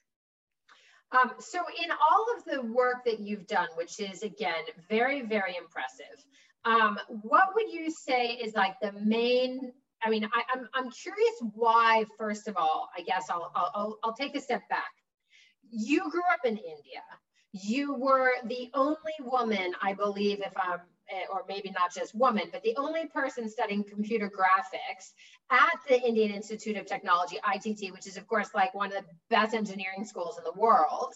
Um, 1.12 1.32
so 1.38 1.58
in 1.82 1.90
all 1.90 2.26
of 2.36 2.44
the 2.44 2.62
work 2.72 3.04
that 3.04 3.20
you've 3.20 3.46
done, 3.46 3.68
which 3.76 4.00
is 4.00 4.22
again 4.22 4.64
very, 4.88 5.22
very 5.22 5.56
impressive, 5.56 6.24
Um, 6.64 6.98
what 7.08 7.54
would 7.54 7.72
you 7.72 7.90
say 7.90 8.34
is 8.34 8.54
like 8.54 8.78
the 8.80 8.92
main? 8.92 9.72
I 10.04 10.10
mean, 10.10 10.24
I, 10.24 10.42
am 10.54 10.68
I'm, 10.74 10.86
I'm 10.86 10.90
curious 10.90 11.34
why. 11.54 12.06
First 12.18 12.48
of 12.48 12.56
all, 12.56 12.88
I 12.96 13.02
guess 13.02 13.30
I'll, 13.30 13.50
I'll 13.54 13.98
I'll 14.04 14.14
take 14.14 14.36
a 14.36 14.40
step 14.40 14.62
back. 14.68 14.92
You 15.72 16.08
grew 16.10 16.22
up 16.32 16.44
in 16.44 16.56
India. 16.56 17.02
You 17.52 17.94
were 17.94 18.30
the 18.44 18.70
only 18.72 18.96
woman, 19.20 19.74
I 19.82 19.92
believe, 19.92 20.40
if 20.40 20.52
I'm 20.56 20.80
Eh, 21.12 21.24
or 21.30 21.44
maybe 21.46 21.70
not 21.70 21.92
just 21.92 22.14
woman, 22.14 22.44
but 22.52 22.62
the 22.62 22.74
only 22.76 23.06
person 23.06 23.48
studying 23.48 23.84
computer 23.84 24.30
graphics 24.30 25.12
at 25.50 25.78
the 25.86 26.00
Indian 26.00 26.30
Institute 26.30 26.76
of 26.76 26.86
Technology, 26.86 27.38
IIT, 27.44 27.92
which 27.92 28.06
is, 28.06 28.16
of 28.16 28.26
course, 28.26 28.48
like 28.54 28.72
one 28.72 28.92
of 28.96 29.04
the 29.04 29.04
best 29.28 29.52
engineering 29.54 30.04
schools 30.06 30.38
in 30.38 30.44
the 30.44 30.58
world. 30.58 31.14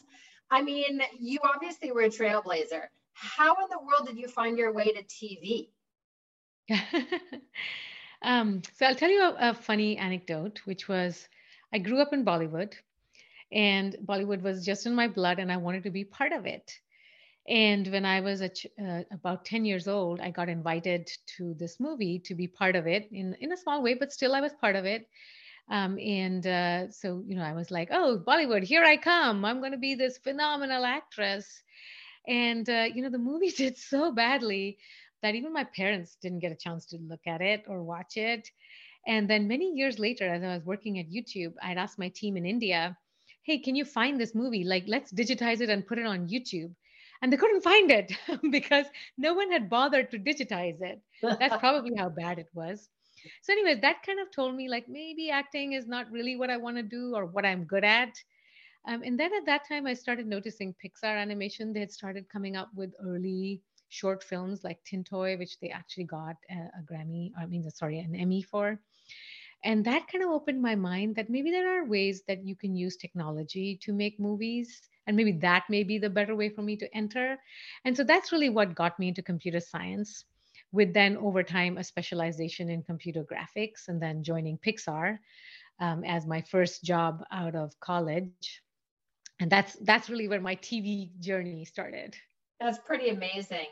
I 0.50 0.60
mean, 0.60 1.00
you 1.18 1.38
obviously 1.42 1.92
were 1.92 2.02
a 2.02 2.10
trailblazer. 2.10 2.82
How 3.14 3.54
in 3.54 3.70
the 3.70 3.78
world 3.78 4.06
did 4.06 4.18
you 4.18 4.28
find 4.28 4.58
your 4.58 4.72
way 4.72 4.92
to 4.92 5.02
TV? 5.04 5.68
um, 8.22 8.60
so 8.74 8.86
I'll 8.86 8.94
tell 8.94 9.10
you 9.10 9.22
a, 9.22 9.36
a 9.50 9.54
funny 9.54 9.96
anecdote, 9.96 10.60
which 10.66 10.88
was 10.88 11.26
I 11.72 11.78
grew 11.78 12.02
up 12.02 12.12
in 12.12 12.24
Bollywood, 12.24 12.74
and 13.52 13.96
Bollywood 14.04 14.42
was 14.42 14.64
just 14.64 14.86
in 14.86 14.94
my 14.94 15.08
blood, 15.08 15.38
and 15.38 15.50
I 15.52 15.56
wanted 15.56 15.84
to 15.84 15.90
be 15.90 16.04
part 16.04 16.32
of 16.32 16.46
it. 16.46 16.72
And 17.48 17.86
when 17.88 18.04
I 18.04 18.20
was 18.20 18.42
ch- 18.54 18.66
uh, 18.80 19.02
about 19.12 19.44
10 19.44 19.64
years 19.64 19.86
old, 19.86 20.20
I 20.20 20.30
got 20.30 20.48
invited 20.48 21.08
to 21.36 21.54
this 21.54 21.78
movie 21.78 22.18
to 22.20 22.34
be 22.34 22.48
part 22.48 22.74
of 22.74 22.86
it 22.86 23.08
in, 23.12 23.36
in 23.40 23.52
a 23.52 23.56
small 23.56 23.82
way, 23.82 23.94
but 23.94 24.12
still 24.12 24.34
I 24.34 24.40
was 24.40 24.52
part 24.54 24.74
of 24.74 24.84
it. 24.84 25.08
Um, 25.70 25.98
and 25.98 26.46
uh, 26.46 26.90
so, 26.90 27.22
you 27.26 27.36
know, 27.36 27.42
I 27.42 27.52
was 27.52 27.70
like, 27.70 27.88
oh, 27.92 28.22
Bollywood, 28.26 28.64
here 28.64 28.84
I 28.84 28.96
come. 28.96 29.44
I'm 29.44 29.60
going 29.60 29.72
to 29.72 29.78
be 29.78 29.94
this 29.94 30.18
phenomenal 30.18 30.84
actress. 30.84 31.62
And, 32.26 32.68
uh, 32.68 32.86
you 32.92 33.02
know, 33.02 33.10
the 33.10 33.18
movie 33.18 33.50
did 33.56 33.76
so 33.76 34.12
badly 34.12 34.78
that 35.22 35.34
even 35.34 35.52
my 35.52 35.64
parents 35.64 36.16
didn't 36.20 36.40
get 36.40 36.52
a 36.52 36.56
chance 36.56 36.86
to 36.86 36.98
look 36.98 37.26
at 37.26 37.40
it 37.40 37.64
or 37.68 37.82
watch 37.82 38.16
it. 38.16 38.48
And 39.06 39.30
then 39.30 39.46
many 39.46 39.72
years 39.72 39.98
later, 40.00 40.28
as 40.28 40.42
I 40.42 40.54
was 40.54 40.64
working 40.64 40.98
at 40.98 41.10
YouTube, 41.10 41.54
I'd 41.62 41.78
asked 41.78 41.98
my 41.98 42.08
team 42.08 42.36
in 42.36 42.44
India, 42.44 42.96
hey, 43.46 43.58
can 43.58 43.76
you 43.76 43.84
find 43.84 44.20
this 44.20 44.34
movie? 44.34 44.64
Like, 44.64 44.84
let's 44.88 45.12
digitize 45.12 45.60
it 45.60 45.70
and 45.70 45.86
put 45.86 45.98
it 45.98 46.06
on 46.06 46.28
YouTube 46.28 46.74
and 47.22 47.32
they 47.32 47.36
couldn't 47.36 47.62
find 47.62 47.90
it 47.90 48.12
because 48.50 48.86
no 49.16 49.34
one 49.34 49.50
had 49.50 49.70
bothered 49.70 50.10
to 50.10 50.18
digitize 50.18 50.80
it. 50.82 51.00
That's 51.22 51.56
probably 51.60 51.92
how 51.96 52.08
bad 52.08 52.38
it 52.38 52.48
was. 52.54 52.88
So, 53.42 53.52
anyways, 53.52 53.80
that 53.80 54.02
kind 54.04 54.20
of 54.20 54.30
told 54.30 54.54
me 54.54 54.68
like 54.68 54.88
maybe 54.88 55.30
acting 55.30 55.72
is 55.72 55.86
not 55.86 56.10
really 56.10 56.36
what 56.36 56.50
I 56.50 56.56
want 56.56 56.76
to 56.76 56.82
do 56.82 57.14
or 57.14 57.26
what 57.26 57.46
I'm 57.46 57.64
good 57.64 57.84
at. 57.84 58.12
Um, 58.86 59.02
and 59.02 59.18
then 59.18 59.32
at 59.34 59.46
that 59.46 59.66
time, 59.68 59.86
I 59.86 59.94
started 59.94 60.26
noticing 60.26 60.74
Pixar 60.74 61.20
animation. 61.20 61.72
They 61.72 61.80
had 61.80 61.92
started 61.92 62.28
coming 62.28 62.56
up 62.56 62.70
with 62.74 62.92
early 63.04 63.62
short 63.88 64.22
films 64.22 64.62
like 64.62 64.78
Tin 64.84 65.02
Toy, 65.02 65.36
which 65.36 65.58
they 65.60 65.70
actually 65.70 66.04
got 66.04 66.36
a, 66.50 66.54
a 66.54 66.82
Grammy, 66.84 67.32
I 67.40 67.46
mean, 67.46 67.68
sorry, 67.70 67.98
an 67.98 68.14
Emmy 68.14 68.42
for. 68.42 68.78
And 69.64 69.84
that 69.84 70.06
kind 70.10 70.22
of 70.22 70.30
opened 70.30 70.62
my 70.62 70.74
mind 70.74 71.16
that 71.16 71.30
maybe 71.30 71.50
there 71.50 71.80
are 71.80 71.84
ways 71.84 72.22
that 72.28 72.44
you 72.44 72.54
can 72.54 72.76
use 72.76 72.96
technology 72.96 73.78
to 73.82 73.92
make 73.92 74.20
movies 74.20 74.80
and 75.06 75.16
maybe 75.16 75.32
that 75.32 75.64
may 75.68 75.82
be 75.82 75.98
the 75.98 76.10
better 76.10 76.34
way 76.34 76.48
for 76.48 76.62
me 76.62 76.76
to 76.76 76.96
enter. 76.96 77.36
And 77.84 77.96
so 77.96 78.04
that's 78.04 78.32
really 78.32 78.48
what 78.48 78.74
got 78.74 78.98
me 78.98 79.08
into 79.08 79.22
computer 79.22 79.60
science 79.60 80.24
with 80.72 80.92
then 80.92 81.16
over 81.16 81.42
time 81.42 81.78
a 81.78 81.84
specialization 81.84 82.70
in 82.70 82.82
computer 82.82 83.24
graphics 83.24 83.88
and 83.88 84.02
then 84.02 84.22
joining 84.22 84.58
pixar 84.58 85.18
um, 85.80 86.04
as 86.04 86.26
my 86.26 86.42
first 86.42 86.84
job 86.84 87.22
out 87.30 87.54
of 87.54 87.78
college. 87.80 88.62
And 89.40 89.50
that's 89.50 89.74
that's 89.82 90.08
really 90.08 90.28
where 90.28 90.40
my 90.40 90.56
tv 90.56 91.10
journey 91.20 91.64
started. 91.64 92.16
That's 92.58 92.78
pretty 92.78 93.10
amazing 93.10 93.66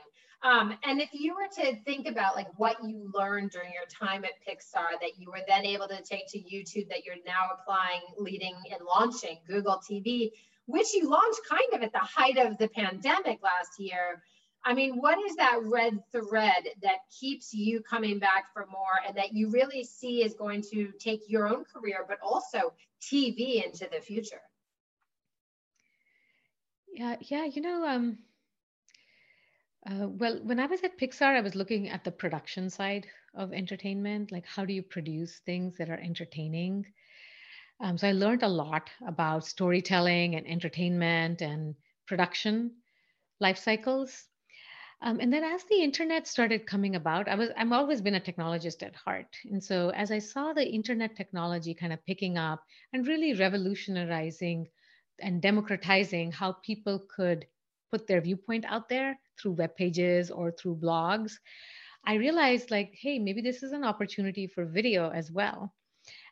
um, 0.44 0.76
and 0.84 1.00
if 1.00 1.08
you 1.12 1.34
were 1.34 1.48
to 1.62 1.74
think 1.84 2.06
about 2.06 2.36
like 2.36 2.48
what 2.58 2.76
you 2.84 3.10
learned 3.14 3.50
during 3.50 3.72
your 3.72 3.86
time 3.86 4.24
at 4.24 4.32
Pixar 4.46 5.00
that 5.00 5.18
you 5.18 5.30
were 5.30 5.40
then 5.48 5.64
able 5.64 5.88
to 5.88 6.02
take 6.02 6.30
to 6.32 6.38
YouTube 6.38 6.88
that 6.90 7.06
you're 7.06 7.16
now 7.26 7.48
applying, 7.58 8.02
leading 8.18 8.54
and 8.70 8.80
launching 8.84 9.38
Google 9.48 9.80
TV, 9.90 10.30
which 10.66 10.92
you 10.92 11.08
launched 11.08 11.40
kind 11.48 11.72
of 11.72 11.82
at 11.82 11.92
the 11.92 11.98
height 11.98 12.36
of 12.36 12.58
the 12.58 12.68
pandemic 12.68 13.42
last 13.42 13.78
year. 13.78 14.22
I 14.66 14.74
mean, 14.74 14.96
what 14.96 15.18
is 15.18 15.34
that 15.36 15.60
red 15.62 15.98
thread 16.12 16.68
that 16.82 16.98
keeps 17.18 17.54
you 17.54 17.80
coming 17.80 18.18
back 18.18 18.52
for 18.52 18.66
more 18.66 19.00
and 19.06 19.16
that 19.16 19.32
you 19.32 19.50
really 19.50 19.82
see 19.82 20.22
is 20.22 20.34
going 20.34 20.62
to 20.72 20.92
take 20.98 21.22
your 21.26 21.48
own 21.48 21.64
career, 21.64 22.04
but 22.06 22.18
also 22.22 22.74
TV 23.00 23.64
into 23.64 23.88
the 23.90 24.00
future? 24.00 24.40
Yeah, 26.92 27.16
yeah, 27.20 27.44
you 27.44 27.62
know, 27.62 27.86
um, 27.86 28.18
uh, 29.90 30.08
well, 30.08 30.40
when 30.42 30.58
I 30.58 30.66
was 30.66 30.82
at 30.82 30.98
Pixar, 30.98 31.36
I 31.36 31.42
was 31.42 31.54
looking 31.54 31.90
at 31.90 32.04
the 32.04 32.10
production 32.10 32.70
side 32.70 33.06
of 33.34 33.52
entertainment, 33.52 34.32
like 34.32 34.46
how 34.46 34.64
do 34.64 34.72
you 34.72 34.82
produce 34.82 35.40
things 35.40 35.76
that 35.76 35.90
are 35.90 36.00
entertaining? 36.00 36.86
Um, 37.80 37.98
so 37.98 38.08
I 38.08 38.12
learned 38.12 38.42
a 38.42 38.48
lot 38.48 38.88
about 39.06 39.44
storytelling 39.44 40.36
and 40.36 40.46
entertainment 40.46 41.42
and 41.42 41.74
production 42.06 42.72
life 43.40 43.58
cycles. 43.58 44.24
Um, 45.02 45.18
and 45.20 45.30
then 45.30 45.44
as 45.44 45.64
the 45.64 45.82
internet 45.82 46.26
started 46.26 46.66
coming 46.66 46.96
about, 46.96 47.28
I 47.28 47.34
was 47.34 47.50
I've 47.54 47.72
always 47.72 48.00
been 48.00 48.14
a 48.14 48.20
technologist 48.20 48.82
at 48.82 48.94
heart. 48.94 49.36
And 49.50 49.62
so 49.62 49.90
as 49.90 50.10
I 50.10 50.18
saw 50.18 50.54
the 50.54 50.66
internet 50.66 51.14
technology 51.14 51.74
kind 51.74 51.92
of 51.92 52.04
picking 52.06 52.38
up 52.38 52.62
and 52.94 53.06
really 53.06 53.34
revolutionizing 53.34 54.68
and 55.20 55.42
democratizing 55.42 56.32
how 56.32 56.52
people 56.52 57.04
could 57.14 57.46
put 57.90 58.06
their 58.06 58.22
viewpoint 58.22 58.64
out 58.66 58.88
there 58.88 59.18
through 59.40 59.52
web 59.52 59.76
pages 59.76 60.30
or 60.30 60.50
through 60.52 60.76
blogs, 60.76 61.32
I 62.06 62.14
realized 62.14 62.70
like, 62.70 62.94
hey, 62.94 63.18
maybe 63.18 63.40
this 63.42 63.62
is 63.62 63.72
an 63.72 63.84
opportunity 63.84 64.46
for 64.46 64.64
video 64.64 65.10
as 65.10 65.30
well. 65.32 65.72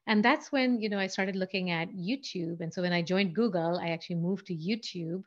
And 0.06 0.24
that's 0.24 0.50
when 0.52 0.80
you 0.80 0.88
know 0.88 0.98
i 0.98 1.06
started 1.06 1.36
looking 1.36 1.70
at 1.70 1.88
youtube. 1.92 2.60
And 2.60 2.72
so 2.72 2.82
when 2.82 2.92
i 2.92 3.02
joined 3.02 3.34
google 3.34 3.78
i 3.78 3.88
actually 3.90 4.16
moved 4.16 4.46
to 4.46 4.54
youtube 4.54 5.22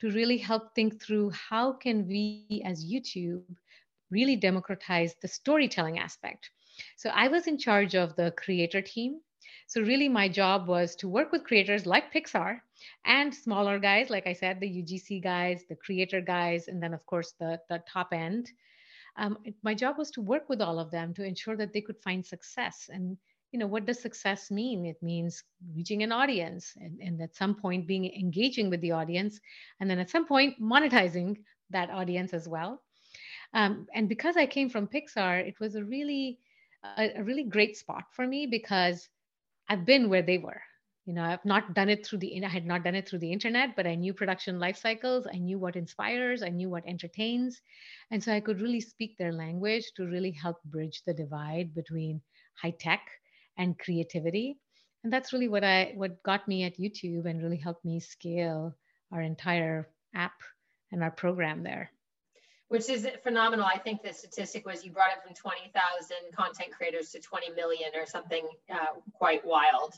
to 0.00 0.10
really 0.10 0.38
help 0.38 0.74
think 0.74 1.02
through 1.02 1.30
how 1.30 1.72
can 1.72 2.06
we 2.08 2.38
as 2.40 2.58
youtube 2.62 3.22
really 3.80 4.00
democratize 4.04 4.80
the 4.86 5.00
storytelling 5.00 5.78
aspect. 5.82 6.38
So 6.86 6.98
i 7.00 7.18
was 7.18 7.40
in 7.46 7.48
charge 7.58 7.94
of 7.94 8.14
the 8.16 8.32
creator 8.32 8.80
team 8.80 9.20
so 9.66 9.80
really 9.80 10.08
my 10.08 10.28
job 10.28 10.66
was 10.68 10.96
to 10.96 11.08
work 11.08 11.32
with 11.32 11.44
creators 11.44 11.86
like 11.86 12.12
pixar 12.12 12.58
and 13.04 13.34
smaller 13.34 13.78
guys 13.78 14.10
like 14.10 14.26
i 14.26 14.32
said 14.32 14.60
the 14.60 14.82
ugc 14.82 15.22
guys 15.22 15.64
the 15.68 15.76
creator 15.76 16.20
guys 16.20 16.68
and 16.68 16.82
then 16.82 16.94
of 16.94 17.04
course 17.06 17.34
the, 17.38 17.60
the 17.68 17.82
top 17.90 18.12
end. 18.12 18.50
Um, 19.16 19.36
my 19.62 19.74
job 19.74 19.98
was 19.98 20.10
to 20.12 20.22
work 20.22 20.48
with 20.48 20.62
all 20.62 20.78
of 20.78 20.90
them 20.90 21.12
to 21.14 21.24
ensure 21.24 21.56
that 21.56 21.72
they 21.72 21.82
could 21.82 21.98
find 21.98 22.24
success. 22.24 22.88
And 22.90 23.18
you 23.50 23.58
know 23.58 23.66
what 23.66 23.84
does 23.84 24.00
success 24.00 24.50
mean? 24.50 24.86
It 24.86 25.02
means 25.02 25.44
reaching 25.74 26.02
an 26.02 26.12
audience 26.12 26.72
and, 26.76 26.98
and 27.00 27.20
at 27.20 27.36
some 27.36 27.54
point 27.54 27.86
being 27.86 28.06
engaging 28.06 28.70
with 28.70 28.80
the 28.80 28.92
audience 28.92 29.38
and 29.80 29.90
then 29.90 29.98
at 29.98 30.08
some 30.08 30.26
point 30.26 30.60
monetizing 30.60 31.36
that 31.70 31.90
audience 31.90 32.32
as 32.32 32.48
well. 32.48 32.80
Um, 33.54 33.86
and 33.94 34.08
because 34.08 34.38
i 34.38 34.46
came 34.46 34.70
from 34.70 34.88
pixar 34.88 35.46
it 35.46 35.60
was 35.60 35.74
a 35.74 35.84
really 35.84 36.38
a, 36.96 37.10
a 37.16 37.22
really 37.22 37.44
great 37.44 37.76
spot 37.76 38.04
for 38.12 38.26
me 38.26 38.46
because 38.46 39.10
i've 39.68 39.84
been 39.84 40.08
where 40.08 40.22
they 40.22 40.38
were. 40.38 40.62
You 41.04 41.14
know 41.14 41.24
i've 41.24 41.44
not 41.44 41.74
done 41.74 41.88
it 41.88 42.06
through 42.06 42.18
the 42.20 42.44
i 42.44 42.48
had 42.48 42.64
not 42.64 42.84
done 42.84 42.94
it 42.94 43.08
through 43.08 43.18
the 43.18 43.32
internet 43.32 43.74
but 43.74 43.86
i 43.86 43.94
knew 43.96 44.14
production 44.14 44.60
life 44.60 44.76
cycles. 44.76 45.26
I 45.26 45.38
knew 45.38 45.58
what 45.58 45.74
inspires. 45.76 46.42
I 46.42 46.48
knew 46.48 46.70
what 46.70 46.86
entertains. 46.86 47.60
And 48.10 48.22
so 48.22 48.32
i 48.32 48.40
could 48.40 48.60
really 48.60 48.80
speak 48.80 49.16
their 49.18 49.32
language 49.32 49.92
to 49.96 50.06
really 50.06 50.30
help 50.30 50.62
bridge 50.64 51.02
the 51.06 51.14
divide 51.14 51.74
between 51.74 52.20
high 52.54 52.74
tech 52.78 53.00
and 53.58 53.78
creativity. 53.78 54.58
And 55.02 55.12
that's 55.12 55.32
really 55.32 55.48
what 55.48 55.64
i 55.64 55.92
what 55.96 56.22
got 56.22 56.46
me 56.46 56.62
at 56.64 56.78
youtube 56.78 57.26
and 57.26 57.42
really 57.42 57.56
helped 57.56 57.84
me 57.84 57.98
scale 57.98 58.76
our 59.12 59.22
entire 59.22 59.88
app 60.14 60.38
and 60.92 61.02
our 61.02 61.10
program 61.10 61.62
there 61.64 61.90
which 62.72 62.88
is 62.88 63.06
phenomenal. 63.22 63.66
I 63.66 63.76
think 63.76 64.02
the 64.02 64.14
statistic 64.14 64.64
was 64.64 64.82
you 64.82 64.92
brought 64.92 65.10
it 65.10 65.22
from 65.22 65.34
20000 65.34 66.16
content 66.34 66.72
creators 66.72 67.10
to 67.10 67.20
20 67.20 67.50
million 67.50 67.90
or 67.94 68.06
something 68.06 68.48
uh, 68.72 68.98
quite 69.12 69.44
wild. 69.44 69.92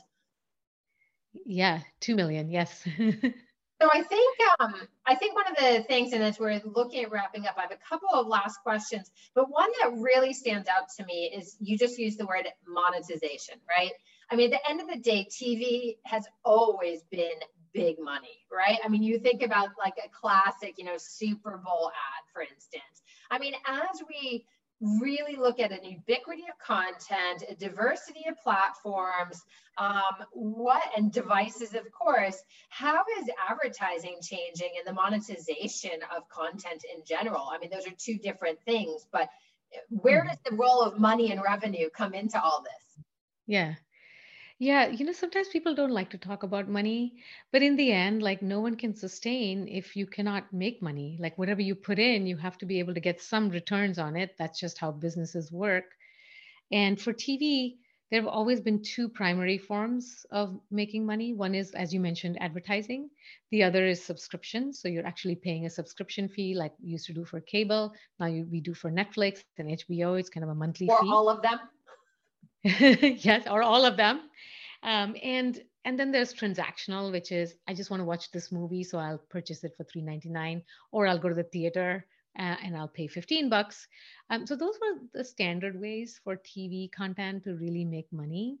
Yeah 1.45 1.79
2 2.01 2.15
million 2.15 2.51
yes. 2.51 2.85
So 3.81 3.89
I 3.91 4.03
think 4.03 4.37
um, 4.61 4.73
I 5.05 5.15
think 5.15 5.35
one 5.35 5.47
of 5.49 5.57
the 5.57 5.83
things, 5.83 6.13
and 6.13 6.23
as 6.23 6.39
we're 6.39 6.61
looking 6.63 7.03
at 7.03 7.11
wrapping 7.11 7.45
up, 7.45 7.55
I 7.57 7.63
have 7.63 7.71
a 7.71 7.89
couple 7.89 8.07
of 8.13 8.25
last 8.25 8.59
questions, 8.63 9.11
but 9.35 9.49
one 9.49 9.69
that 9.81 9.91
really 9.97 10.31
stands 10.31 10.69
out 10.69 10.87
to 10.97 11.03
me 11.03 11.33
is 11.35 11.57
you 11.59 11.77
just 11.77 11.99
used 11.99 12.17
the 12.17 12.25
word 12.25 12.47
monetization, 12.65 13.55
right? 13.67 13.91
I 14.31 14.37
mean, 14.37 14.53
at 14.53 14.61
the 14.61 14.69
end 14.71 14.79
of 14.79 14.87
the 14.87 14.97
day, 14.97 15.27
TV 15.29 15.97
has 16.05 16.25
always 16.45 17.03
been 17.11 17.35
big 17.75 17.99
money, 17.99 18.39
right? 18.51 18.79
I 18.83 18.87
mean, 18.87 19.03
you 19.03 19.19
think 19.19 19.43
about 19.43 19.69
like 19.77 19.95
a 20.03 20.09
classic, 20.09 20.75
you 20.77 20.85
know, 20.85 20.97
Super 20.97 21.61
Bowl 21.63 21.89
ad, 21.89 22.23
for 22.33 22.41
instance. 22.41 23.03
I 23.29 23.37
mean, 23.37 23.53
as 23.67 24.01
we 24.09 24.45
really 24.81 25.35
look 25.35 25.59
at 25.59 25.71
an 25.71 25.83
ubiquity 25.83 26.43
of 26.49 26.57
content, 26.65 27.43
a 27.49 27.55
diversity 27.55 28.25
of 28.29 28.35
platforms, 28.41 29.41
um, 29.77 30.25
what 30.31 30.83
and 30.95 31.11
devices, 31.11 31.75
of 31.75 31.91
course. 31.91 32.41
How 32.69 33.03
is 33.19 33.29
advertising 33.49 34.17
changing 34.21 34.71
and 34.77 34.87
the 34.87 34.93
monetization 34.93 35.99
of 36.15 36.27
content 36.29 36.83
in 36.93 37.03
general? 37.05 37.49
I 37.51 37.57
mean, 37.57 37.69
those 37.69 37.87
are 37.87 37.95
two 37.97 38.17
different 38.17 38.59
things, 38.65 39.05
but 39.11 39.29
where 39.89 40.21
mm-hmm. 40.21 40.29
does 40.29 40.37
the 40.49 40.55
role 40.55 40.81
of 40.81 40.99
money 40.99 41.31
and 41.31 41.41
revenue 41.43 41.89
come 41.89 42.13
into 42.13 42.41
all 42.41 42.63
this? 42.63 43.03
Yeah. 43.47 43.75
Yeah, 44.57 44.87
you 44.87 45.05
know, 45.05 45.11
sometimes 45.11 45.49
people 45.49 45.75
don't 45.75 45.91
like 45.91 46.09
to 46.11 46.17
talk 46.17 46.43
about 46.43 46.69
money, 46.69 47.15
but 47.51 47.61
in 47.61 47.75
the 47.75 47.91
end, 47.91 48.23
like 48.23 48.41
no 48.41 48.61
one 48.61 48.77
can 48.77 48.95
sustain 48.95 49.67
if 49.67 49.97
you 49.97 50.07
cannot 50.07 50.53
make 50.53 50.81
money. 50.81 51.17
Like 51.19 51.37
whatever 51.37 51.61
you 51.61 51.75
put 51.75 51.99
in, 51.99 52.25
you 52.25 52.37
have 52.37 52.57
to 52.59 52.65
be 52.65 52.79
able 52.79 52.93
to 52.93 53.01
get 53.01 53.21
some 53.21 53.49
returns 53.49 53.99
on 53.99 54.15
it. 54.15 54.35
That's 54.39 54.57
just 54.57 54.77
how 54.77 54.91
businesses 54.91 55.51
work. 55.51 55.85
And 56.71 56.99
for 56.99 57.11
TV, 57.11 57.75
there 58.11 58.21
have 58.21 58.29
always 58.29 58.61
been 58.61 58.81
two 58.81 59.09
primary 59.09 59.57
forms 59.57 60.25
of 60.31 60.57
making 60.71 61.05
money. 61.05 61.33
One 61.33 61.53
is, 61.53 61.71
as 61.71 61.93
you 61.93 61.99
mentioned, 61.99 62.41
advertising. 62.41 63.09
The 63.51 63.63
other 63.63 63.85
is 63.85 64.01
subscription. 64.01 64.71
So 64.71 64.87
you're 64.87 65.05
actually 65.05 65.35
paying 65.35 65.65
a 65.65 65.69
subscription 65.69 66.29
fee 66.29 66.55
like 66.55 66.71
used 66.81 67.07
to 67.07 67.13
do 67.13 67.25
for 67.25 67.41
cable. 67.41 67.93
Now 68.21 68.27
you, 68.27 68.47
we 68.49 68.61
do 68.61 68.73
for 68.73 68.89
Netflix 68.89 69.43
and 69.57 69.69
HBO. 69.69 70.17
It's 70.17 70.29
kind 70.29 70.45
of 70.45 70.51
a 70.51 70.55
monthly 70.55 70.87
or 70.87 70.97
fee. 71.01 71.09
All 71.11 71.27
of 71.27 71.41
them. 71.41 71.59
yes, 72.79 73.45
or 73.47 73.61
all 73.61 73.85
of 73.85 73.95
them. 73.95 74.21
Um, 74.81 75.15
and 75.21 75.61
and 75.85 75.99
then 75.99 76.11
there's 76.11 76.33
transactional, 76.33 77.11
which 77.11 77.31
is 77.31 77.53
I 77.67 77.75
just 77.75 77.91
want 77.91 78.01
to 78.01 78.05
watch 78.05 78.31
this 78.31 78.51
movie, 78.51 78.83
so 78.83 78.97
I'll 78.97 79.21
purchase 79.29 79.63
it 79.63 79.73
for 79.77 79.83
$3.99, 79.83 80.63
or 80.91 81.05
I'll 81.05 81.19
go 81.19 81.29
to 81.29 81.35
the 81.35 81.43
theater 81.43 82.07
uh, 82.39 82.55
and 82.63 82.75
I'll 82.75 82.87
pay 82.87 83.05
15 83.05 83.49
bucks. 83.49 83.87
Um, 84.31 84.47
so 84.47 84.55
those 84.55 84.79
were 84.81 84.99
the 85.13 85.23
standard 85.23 85.79
ways 85.79 86.19
for 86.23 86.37
TV 86.37 86.91
content 86.91 87.43
to 87.43 87.53
really 87.53 87.85
make 87.85 88.11
money. 88.11 88.57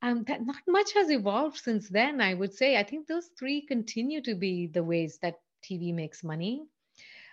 Um, 0.00 0.24
that 0.24 0.46
not 0.46 0.62
much 0.66 0.94
has 0.94 1.10
evolved 1.10 1.58
since 1.58 1.90
then, 1.90 2.20
I 2.22 2.32
would 2.32 2.54
say. 2.54 2.78
I 2.78 2.82
think 2.82 3.06
those 3.06 3.28
three 3.38 3.60
continue 3.60 4.22
to 4.22 4.34
be 4.34 4.68
the 4.68 4.82
ways 4.82 5.18
that 5.20 5.40
TV 5.62 5.94
makes 5.94 6.24
money. 6.24 6.64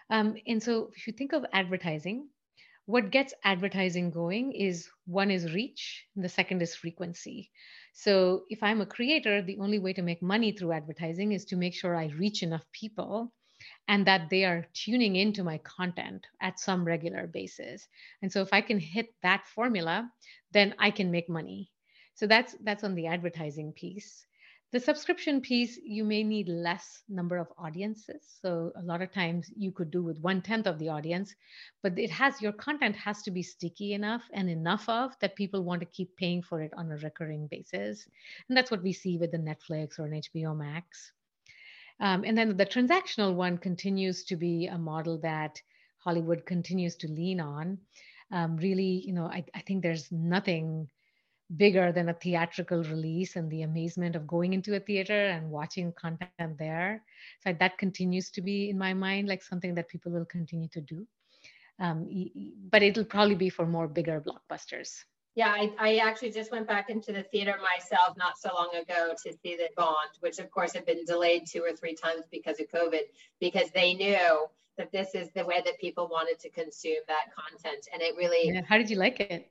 Um, 0.10 0.36
and 0.46 0.62
so 0.62 0.92
if 0.94 1.08
you 1.08 1.14
think 1.14 1.32
of 1.32 1.46
advertising, 1.54 2.28
what 2.90 3.12
gets 3.12 3.36
advertising 3.44 4.10
going 4.10 4.52
is 4.52 4.90
one 5.06 5.30
is 5.30 5.54
reach, 5.54 6.08
and 6.16 6.26
the 6.26 6.30
second 6.30 6.60
is 6.60 6.74
frequency. 6.74 7.52
So 7.94 8.46
if 8.50 8.64
I'm 8.64 8.82
a 8.82 8.88
creator, 8.88 9.44
the 9.44 9.60
only 9.60 9.78
way 9.78 9.94
to 9.94 10.02
make 10.02 10.24
money 10.24 10.54
through 10.54 10.72
advertising 10.72 11.32
is 11.32 11.46
to 11.46 11.56
make 11.56 11.76
sure 11.76 11.96
I 11.96 12.08
reach 12.18 12.42
enough 12.42 12.66
people 12.72 13.32
and 13.88 14.08
that 14.08 14.32
they 14.32 14.44
are 14.44 14.66
tuning 14.74 15.18
into 15.18 15.44
my 15.44 15.60
content 15.60 16.26
at 16.42 16.60
some 16.60 16.84
regular 16.84 17.28
basis. 17.28 17.88
And 18.24 18.32
so 18.32 18.42
if 18.42 18.52
I 18.52 18.62
can 18.62 18.80
hit 18.80 19.14
that 19.22 19.46
formula, 19.46 20.10
then 20.52 20.74
I 20.80 20.90
can 20.90 21.12
make 21.12 21.30
money. 21.30 21.70
So 22.16 22.26
that's 22.26 22.56
that's 22.64 22.84
on 22.84 22.96
the 22.96 23.06
advertising 23.06 23.72
piece. 23.74 24.26
The 24.72 24.80
subscription 24.80 25.42
piece, 25.42 25.80
you 25.84 26.04
may 26.04 26.24
need 26.24 26.48
less 26.48 27.02
number 27.10 27.38
of 27.38 27.52
audiences. 27.58 28.38
So 28.40 28.72
a 28.76 28.84
lot 28.84 29.02
of 29.02 29.12
times 29.12 29.52
you 29.58 29.72
could 29.72 29.90
do 29.90 30.04
with 30.04 30.20
one 30.20 30.44
tenth 30.44 30.68
of 30.68 30.78
the 30.78 30.90
audience, 30.90 31.34
but 31.82 31.98
it 31.98 32.12
has 32.12 32.40
your 32.40 32.52
content 32.52 32.96
has 32.96 33.24
to 33.24 33.32
be 33.32 33.42
sticky 33.42 33.94
enough 33.94 34.30
and 34.32 34.48
enough 34.48 34.88
of 34.88 35.18
that 35.22 35.36
people 35.36 35.64
want 35.64 35.80
to 35.80 35.88
keep 35.88 36.16
paying 36.18 36.44
for 36.44 36.62
it 36.62 36.72
on 36.78 36.92
a 36.92 36.98
recurring 36.98 37.48
basis. 37.48 38.08
And 38.48 38.56
that's 38.56 38.70
what 38.70 38.84
we 38.84 38.94
see 38.94 39.18
with 39.18 39.32
the 39.32 39.40
Netflix 39.40 39.98
or 39.98 40.06
an 40.06 40.22
HBO 40.22 40.56
Max. 40.56 41.14
Um, 42.00 42.24
and 42.24 42.38
then 42.38 42.56
the 42.56 42.66
transactional 42.66 43.34
one 43.34 43.58
continues 43.58 44.24
to 44.26 44.36
be 44.36 44.68
a 44.68 44.78
model 44.78 45.18
that 45.20 45.60
Hollywood 45.98 46.46
continues 46.46 46.96
to 46.98 47.08
lean 47.08 47.40
on. 47.40 47.80
Um, 48.32 48.56
really, 48.58 49.04
you 49.04 49.14
know, 49.14 49.26
I, 49.26 49.44
I 49.56 49.62
think 49.62 49.82
there's 49.82 50.12
nothing 50.12 50.90
bigger 51.56 51.92
than 51.92 52.10
a 52.10 52.14
theatrical 52.14 52.84
release 52.84 53.36
and 53.36 53.50
the 53.50 53.64
amazement 53.64 54.16
of 54.16 54.28
going 54.28 54.54
into 54.54 54.76
a 54.76 54.80
theater 54.80 55.28
and 55.28 55.50
watching 55.50 55.92
content 55.94 56.58
there. 56.58 57.04
So 57.44 57.54
that 57.60 57.78
continues 57.78 58.30
to 58.32 58.42
be 58.42 58.70
in 58.70 58.78
my 58.78 58.94
mind 58.94 59.28
like 59.28 59.42
something 59.42 59.76
that 59.76 59.90
people 59.90 60.12
will 60.12 60.26
continue 60.26 60.68
to 60.70 60.82
do. 60.82 61.08
Um, 61.80 62.08
but 62.70 62.84
it'll 62.84 63.06
probably 63.06 63.36
be 63.36 63.50
for 63.50 63.66
more 63.66 63.88
bigger 63.88 64.22
blockbusters. 64.22 65.04
Yeah, 65.36 65.50
I, 65.50 65.72
I 65.80 65.96
actually 65.98 66.32
just 66.32 66.52
went 66.52 66.68
back 66.68 66.90
into 66.90 67.14
the 67.14 67.24
theater 67.24 67.56
myself 67.62 68.18
not 68.18 68.38
so 68.38 68.50
long 68.54 68.76
ago 68.76 69.14
to 69.24 69.34
see 69.42 69.56
the 69.56 69.70
Bond, 69.78 70.10
which 70.20 70.40
of 70.40 70.52
course 70.52 70.74
had 70.74 70.86
been 70.86 71.06
delayed 71.06 71.44
two 71.48 71.62
or 71.62 71.74
three 71.76 71.96
times 71.96 72.24
because 72.32 72.60
of 72.60 72.68
COVID, 72.68 73.04
because 73.40 73.70
they 73.72 73.94
knew 73.94 74.48
that 74.78 74.92
this 74.92 75.16
is 75.16 75.30
the 75.36 75.46
way 75.46 75.62
that 75.64 75.80
people 75.80 76.10
wanted 76.12 76.40
to 76.40 76.50
consume 76.50 76.98
that 77.08 77.28
content. 77.34 77.88
And 77.94 78.02
it 78.02 78.16
really. 78.18 78.52
Yeah. 78.52 78.62
How 78.68 78.78
did 78.78 78.90
you 78.90 78.98
like 78.98 79.20
it? 79.20 79.50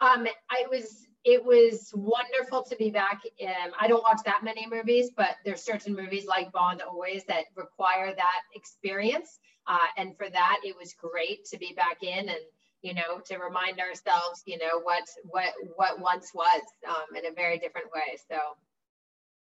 Um, 0.00 0.26
I 0.50 0.66
was 0.68 1.06
it 1.24 1.44
was 1.44 1.92
wonderful 1.94 2.62
to 2.64 2.76
be 2.76 2.90
back. 2.90 3.20
Um, 3.42 3.72
I 3.80 3.86
don't 3.86 4.02
watch 4.02 4.20
that 4.24 4.42
many 4.42 4.66
movies, 4.68 5.10
but 5.16 5.36
there's 5.44 5.62
certain 5.62 5.94
movies 5.94 6.26
like 6.26 6.50
Bond 6.52 6.82
always 6.82 7.24
that 7.24 7.44
require 7.54 8.12
that 8.14 8.40
experience. 8.54 9.38
Uh, 9.66 9.78
and 9.96 10.16
for 10.16 10.28
that, 10.28 10.60
it 10.64 10.74
was 10.76 10.94
great 10.94 11.44
to 11.46 11.58
be 11.58 11.72
back 11.76 12.02
in 12.02 12.28
and 12.28 12.40
you 12.82 12.94
know 12.94 13.20
to 13.26 13.38
remind 13.38 13.78
ourselves, 13.78 14.42
you 14.46 14.58
know 14.58 14.80
what 14.82 15.04
what 15.24 15.52
what 15.76 16.00
once 16.00 16.32
was 16.34 16.62
um, 16.88 17.16
in 17.16 17.26
a 17.30 17.34
very 17.34 17.58
different 17.58 17.86
way. 17.94 18.18
So, 18.28 18.36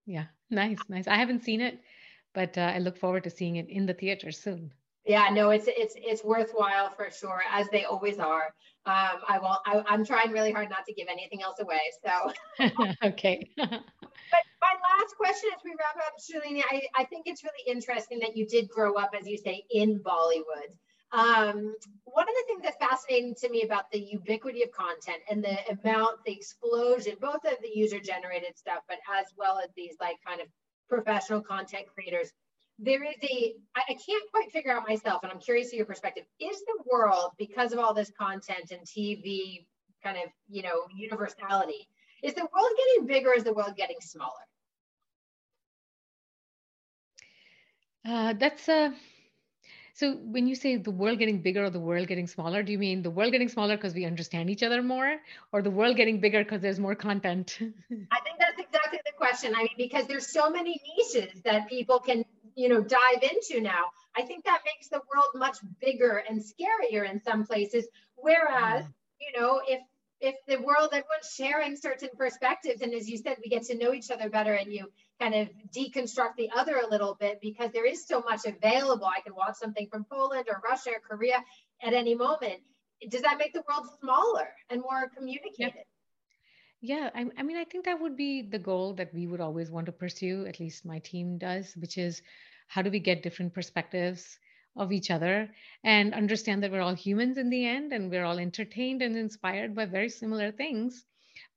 yeah, 0.06 0.24
nice, 0.50 0.78
nice. 0.88 1.06
I 1.06 1.16
haven't 1.16 1.44
seen 1.44 1.60
it, 1.60 1.78
but 2.32 2.56
uh, 2.56 2.72
I 2.74 2.78
look 2.78 2.96
forward 2.96 3.24
to 3.24 3.30
seeing 3.30 3.56
it 3.56 3.68
in 3.68 3.84
the 3.84 3.94
theater 3.94 4.32
soon. 4.32 4.72
Yeah, 5.06 5.28
no, 5.32 5.50
it's 5.50 5.66
it's 5.68 5.94
it's 5.96 6.24
worthwhile 6.24 6.90
for 6.96 7.10
sure, 7.10 7.42
as 7.52 7.68
they 7.68 7.84
always 7.84 8.18
are. 8.18 8.52
Um, 8.86 9.20
I 9.28 9.38
will. 9.40 9.58
I, 9.66 9.94
am 9.94 10.04
trying 10.04 10.32
really 10.32 10.52
hard 10.52 10.68
not 10.68 10.84
to 10.86 10.94
give 10.94 11.06
anything 11.10 11.42
else 11.42 11.58
away. 11.60 11.80
So. 12.04 12.32
okay. 13.04 13.48
but 13.56 13.70
my 13.70 14.74
last 14.74 15.16
question 15.16 15.50
as 15.54 15.60
we 15.64 15.72
wrap 15.72 15.96
up, 15.96 16.14
Shalini, 16.20 16.62
I, 16.70 16.82
I 16.96 17.04
think 17.04 17.26
it's 17.26 17.44
really 17.44 17.76
interesting 17.76 18.18
that 18.20 18.36
you 18.36 18.46
did 18.46 18.68
grow 18.68 18.94
up, 18.94 19.10
as 19.18 19.26
you 19.28 19.38
say, 19.38 19.64
in 19.70 20.00
Bollywood. 20.00 20.74
Um, 21.12 21.74
one 22.04 22.28
of 22.28 22.34
the 22.34 22.44
things 22.46 22.62
that's 22.62 22.76
fascinating 22.78 23.34
to 23.36 23.48
me 23.48 23.62
about 23.62 23.90
the 23.92 24.00
ubiquity 24.00 24.62
of 24.64 24.72
content 24.72 25.22
and 25.30 25.42
the 25.42 25.56
amount, 25.70 26.18
the 26.26 26.32
explosion, 26.32 27.14
both 27.20 27.44
of 27.44 27.58
the 27.62 27.70
user 27.72 28.00
generated 28.00 28.56
stuff, 28.56 28.80
but 28.88 28.98
as 29.18 29.26
well 29.36 29.58
as 29.58 29.70
these 29.76 29.94
like 30.00 30.16
kind 30.26 30.40
of 30.40 30.48
professional 30.88 31.40
content 31.40 31.86
creators 31.94 32.32
there 32.78 33.02
is 33.02 33.16
a 33.22 33.54
I, 33.74 33.82
I 33.88 33.94
can't 33.94 34.30
quite 34.30 34.52
figure 34.52 34.72
out 34.72 34.86
myself 34.86 35.22
and 35.22 35.32
i'm 35.32 35.40
curious 35.40 35.70
to 35.70 35.76
your 35.76 35.86
perspective 35.86 36.24
is 36.40 36.58
the 36.60 36.82
world 36.90 37.32
because 37.38 37.72
of 37.72 37.78
all 37.78 37.94
this 37.94 38.10
content 38.18 38.70
and 38.70 38.80
tv 38.82 39.66
kind 40.02 40.18
of 40.18 40.30
you 40.48 40.62
know 40.62 40.86
universality 40.94 41.88
is 42.22 42.34
the 42.34 42.46
world 42.54 42.72
getting 42.76 43.06
bigger 43.06 43.30
or 43.30 43.34
is 43.34 43.44
the 43.44 43.52
world 43.52 43.74
getting 43.76 43.96
smaller 44.00 44.32
uh, 48.04 48.34
that's 48.34 48.68
a 48.68 48.86
uh, 48.86 48.90
so 49.96 50.12
when 50.12 50.46
you 50.46 50.54
say 50.54 50.76
the 50.76 50.90
world 50.90 51.18
getting 51.18 51.40
bigger 51.40 51.64
or 51.64 51.70
the 51.70 51.80
world 51.80 52.06
getting 52.06 52.26
smaller, 52.26 52.62
do 52.62 52.70
you 52.70 52.76
mean 52.78 53.00
the 53.00 53.10
world 53.10 53.32
getting 53.32 53.48
smaller 53.48 53.76
because 53.76 53.94
we 53.94 54.04
understand 54.04 54.50
each 54.50 54.62
other 54.62 54.82
more, 54.82 55.16
or 55.52 55.62
the 55.62 55.70
world 55.70 55.96
getting 55.96 56.20
bigger 56.20 56.44
because 56.44 56.60
there's 56.60 56.78
more 56.78 56.94
content? 56.94 57.56
I 57.60 58.20
think 58.20 58.36
that's 58.38 58.60
exactly 58.60 59.00
the 59.06 59.12
question. 59.16 59.54
I 59.56 59.62
mean, 59.62 59.70
because 59.78 60.06
there's 60.06 60.26
so 60.26 60.50
many 60.50 60.78
niches 60.98 61.40
that 61.44 61.66
people 61.70 61.98
can 61.98 62.26
you 62.56 62.68
know 62.68 62.80
dive 62.80 63.22
into 63.22 63.60
now. 63.60 63.84
I 64.16 64.22
think 64.22 64.44
that 64.44 64.62
makes 64.64 64.88
the 64.88 65.02
world 65.14 65.30
much 65.34 65.58
bigger 65.80 66.22
and 66.28 66.40
scarier 66.40 67.08
in 67.08 67.20
some 67.22 67.46
places. 67.46 67.86
Whereas 68.16 68.84
mm. 68.84 68.92
you 69.20 69.40
know 69.40 69.60
if 69.66 69.80
if 70.18 70.34
the 70.48 70.56
world 70.56 70.88
everyone's 70.88 71.30
sharing 71.36 71.76
certain 71.76 72.08
perspectives 72.16 72.80
and 72.80 72.94
as 72.94 73.08
you 73.08 73.18
said 73.18 73.36
we 73.42 73.50
get 73.50 73.64
to 73.64 73.76
know 73.76 73.92
each 73.92 74.10
other 74.10 74.30
better 74.30 74.54
and 74.54 74.72
you 74.72 74.90
kind 75.20 75.34
of 75.34 75.48
deconstruct 75.76 76.36
the 76.38 76.50
other 76.56 76.78
a 76.78 76.88
little 76.88 77.14
bit 77.20 77.38
because 77.42 77.70
there 77.72 77.84
is 77.86 78.06
so 78.06 78.20
much 78.20 78.46
available. 78.46 79.06
I 79.06 79.20
can 79.20 79.34
watch 79.34 79.56
something 79.56 79.86
from 79.88 80.04
poland 80.10 80.46
or 80.50 80.62
russia 80.68 80.90
or 80.90 81.16
korea 81.16 81.44
at 81.82 81.92
any 81.92 82.14
moment. 82.14 82.60
Does 83.10 83.22
that 83.22 83.36
make 83.36 83.52
the 83.52 83.62
world 83.68 83.86
smaller 84.00 84.48
and 84.70 84.80
more 84.80 85.10
communicated 85.14 85.84
yeah, 86.80 87.10
I, 87.14 87.26
I 87.38 87.42
mean, 87.42 87.56
I 87.56 87.64
think 87.64 87.84
that 87.84 88.00
would 88.00 88.16
be 88.16 88.42
the 88.42 88.58
goal 88.58 88.94
that 88.94 89.12
we 89.14 89.26
would 89.26 89.40
always 89.40 89.70
want 89.70 89.86
to 89.86 89.92
pursue, 89.92 90.46
at 90.46 90.60
least 90.60 90.84
my 90.86 90.98
team 91.00 91.38
does, 91.38 91.74
which 91.76 91.98
is 91.98 92.22
how 92.68 92.82
do 92.82 92.90
we 92.90 92.98
get 93.00 93.22
different 93.22 93.54
perspectives 93.54 94.38
of 94.76 94.92
each 94.92 95.10
other 95.10 95.50
and 95.84 96.12
understand 96.14 96.62
that 96.62 96.70
we're 96.70 96.80
all 96.82 96.94
humans 96.94 97.38
in 97.38 97.48
the 97.50 97.64
end 97.66 97.92
and 97.92 98.10
we're 98.10 98.24
all 98.24 98.38
entertained 98.38 99.02
and 99.02 99.16
inspired 99.16 99.74
by 99.74 99.86
very 99.86 100.08
similar 100.08 100.52
things. 100.52 101.04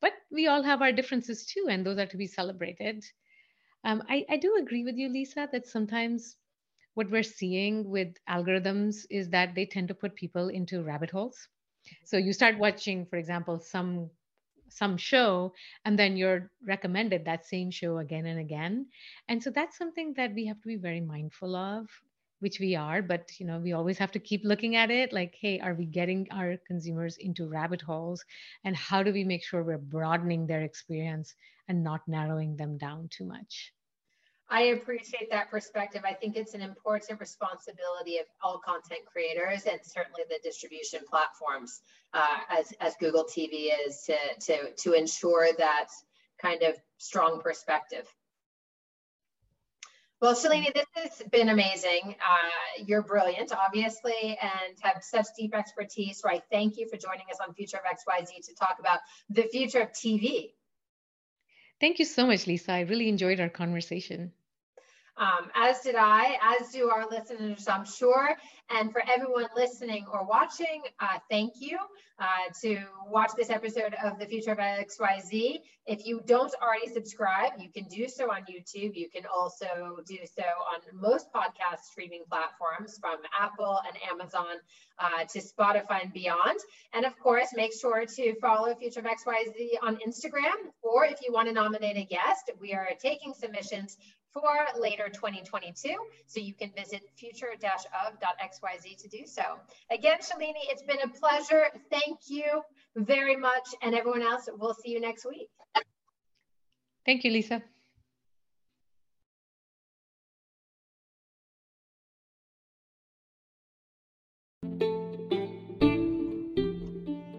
But 0.01 0.13
we 0.31 0.47
all 0.47 0.63
have 0.63 0.81
our 0.81 0.91
differences 0.91 1.45
too, 1.45 1.67
and 1.69 1.85
those 1.85 1.97
are 1.97 2.05
to 2.07 2.17
be 2.17 2.27
celebrated. 2.27 3.03
Um, 3.83 4.03
I, 4.09 4.25
I 4.29 4.37
do 4.37 4.57
agree 4.61 4.83
with 4.83 4.97
you, 4.97 5.09
Lisa, 5.09 5.49
that 5.51 5.67
sometimes 5.67 6.37
what 6.95 7.09
we're 7.11 7.23
seeing 7.23 7.89
with 7.89 8.15
algorithms 8.29 9.05
is 9.09 9.29
that 9.31 9.55
they 9.55 9.65
tend 9.65 9.87
to 9.89 9.95
put 9.95 10.15
people 10.15 10.49
into 10.49 10.83
rabbit 10.83 11.11
holes. 11.11 11.47
So 12.05 12.17
you 12.17 12.33
start 12.33 12.57
watching, 12.59 13.05
for 13.05 13.17
example, 13.17 13.59
some 13.59 14.09
some 14.69 14.97
show 14.97 15.53
and 15.85 15.97
then 15.97 16.17
you're 16.17 16.51
recommended 16.65 17.25
that 17.25 17.45
same 17.45 17.71
show 17.71 17.97
again 17.99 18.25
and 18.25 18.39
again. 18.39 18.87
And 19.27 19.41
so 19.41 19.49
that's 19.49 19.77
something 19.77 20.13
that 20.15 20.33
we 20.33 20.45
have 20.47 20.61
to 20.61 20.67
be 20.67 20.75
very 20.77 21.01
mindful 21.01 21.55
of 21.55 21.87
which 22.41 22.59
we 22.61 22.73
are 22.73 23.01
but 23.01 23.29
you 23.37 23.45
know 23.45 23.59
we 23.59 23.73
always 23.73 23.97
have 23.97 24.11
to 24.13 24.19
keep 24.19 24.41
looking 24.45 24.77
at 24.77 24.89
it 24.89 25.11
like 25.11 25.35
hey 25.41 25.59
are 25.59 25.73
we 25.73 25.85
getting 25.85 26.25
our 26.31 26.55
consumers 26.65 27.17
into 27.17 27.47
rabbit 27.47 27.81
holes? 27.81 28.23
And 28.63 28.75
how 28.75 29.03
do 29.03 29.11
we 29.11 29.23
make 29.23 29.43
sure 29.43 29.63
we're 29.63 29.77
broadening 29.77 30.47
their 30.47 30.61
experience 30.61 31.35
and 31.67 31.83
not 31.83 32.07
narrowing 32.07 32.55
them 32.55 32.77
down 32.77 33.09
too 33.09 33.25
much 33.25 33.73
I 34.51 34.61
appreciate 34.61 35.29
that 35.29 35.51
perspective. 35.51 36.01
I 36.05 36.13
think 36.13 36.35
it's 36.35 36.55
an 36.55 36.61
important 36.61 37.19
responsibility 37.19 38.17
of 38.17 38.25
all 38.41 38.59
content 38.59 39.01
creators 39.05 39.65
and 39.65 39.79
certainly 39.83 40.23
the 40.27 40.39
distribution 40.43 41.01
platforms, 41.07 41.81
uh, 42.13 42.37
as, 42.49 42.73
as 42.81 42.95
Google 42.99 43.25
TV 43.25 43.69
is, 43.85 44.03
to, 44.07 44.17
to, 44.47 44.71
to 44.73 44.93
ensure 44.93 45.49
that 45.59 45.89
kind 46.41 46.63
of 46.63 46.75
strong 46.97 47.41
perspective. 47.41 48.07
Well, 50.19 50.33
Shalini, 50.33 50.73
this 50.73 50.85
has 50.95 51.23
been 51.31 51.47
amazing. 51.47 52.15
Uh, 52.19 52.83
you're 52.85 53.03
brilliant, 53.03 53.53
obviously, 53.53 54.37
and 54.41 54.77
have 54.81 55.01
such 55.01 55.27
deep 55.37 55.55
expertise. 55.55 56.19
So 56.21 56.29
I 56.29 56.41
thank 56.51 56.77
you 56.77 56.89
for 56.89 56.97
joining 56.97 57.25
us 57.31 57.37
on 57.45 57.53
Future 57.53 57.77
of 57.77 57.83
XYZ 57.83 58.45
to 58.47 58.55
talk 58.55 58.77
about 58.79 58.99
the 59.29 59.43
future 59.43 59.79
of 59.79 59.91
TV. 59.91 60.53
Thank 61.79 61.99
you 61.99 62.05
so 62.05 62.27
much, 62.27 62.47
Lisa. 62.47 62.73
I 62.73 62.81
really 62.81 63.07
enjoyed 63.07 63.39
our 63.39 63.47
conversation. 63.47 64.33
Um, 65.19 65.51
as 65.53 65.81
did 65.81 65.95
I, 65.95 66.37
as 66.41 66.69
do 66.69 66.89
our 66.89 67.05
listeners, 67.09 67.67
I'm 67.67 67.85
sure. 67.85 68.37
And 68.69 68.91
for 68.91 69.01
everyone 69.13 69.47
listening 69.53 70.05
or 70.11 70.25
watching, 70.25 70.83
uh, 71.01 71.19
thank 71.29 71.55
you 71.59 71.77
uh, 72.19 72.25
to 72.61 72.79
watch 73.07 73.31
this 73.35 73.49
episode 73.49 73.95
of 74.03 74.17
The 74.17 74.25
Future 74.25 74.51
of 74.51 74.59
XYZ. 74.59 75.59
If 75.87 76.05
you 76.05 76.21
don't 76.25 76.53
already 76.61 76.87
subscribe, 76.93 77.53
you 77.59 77.69
can 77.69 77.85
do 77.89 78.07
so 78.07 78.31
on 78.31 78.43
YouTube. 78.43 78.95
You 78.95 79.09
can 79.09 79.23
also 79.25 79.99
do 80.07 80.19
so 80.23 80.43
on 80.43 80.79
most 80.93 81.33
podcast 81.33 81.83
streaming 81.91 82.23
platforms 82.29 82.97
from 83.01 83.17
Apple 83.37 83.79
and 83.87 83.97
Amazon 84.09 84.55
uh, 84.99 85.25
to 85.25 85.39
Spotify 85.39 86.03
and 86.03 86.13
beyond. 86.13 86.59
And 86.93 87.05
of 87.05 87.17
course, 87.19 87.49
make 87.55 87.73
sure 87.73 88.05
to 88.05 88.39
follow 88.39 88.73
Future 88.75 88.99
of 88.99 89.05
XYZ 89.05 89.69
on 89.81 89.97
Instagram, 90.07 90.71
or 90.81 91.05
if 91.05 91.19
you 91.25 91.33
want 91.33 91.47
to 91.47 91.53
nominate 91.53 91.97
a 91.97 92.05
guest, 92.05 92.51
we 92.61 92.73
are 92.73 92.89
taking 93.01 93.33
submissions 93.33 93.97
for 94.33 94.79
later 94.79 95.09
2022. 95.09 95.95
So 96.27 96.39
you 96.39 96.53
can 96.53 96.71
visit 96.77 97.01
future-of.xyz 97.17 99.01
to 99.01 99.07
do 99.07 99.25
so. 99.25 99.43
Again, 99.91 100.19
Shalini, 100.19 100.63
it's 100.69 100.83
been 100.83 101.01
a 101.03 101.07
pleasure. 101.07 101.67
Thank 101.89 102.19
you 102.27 102.61
very 102.95 103.35
much. 103.35 103.67
And 103.81 103.95
everyone 103.95 104.21
else, 104.21 104.47
we'll 104.57 104.73
see 104.73 104.91
you 104.91 104.99
next 104.99 105.25
week. 105.25 105.49
Thank 107.05 107.23
you, 107.23 107.31
Lisa. 107.31 107.63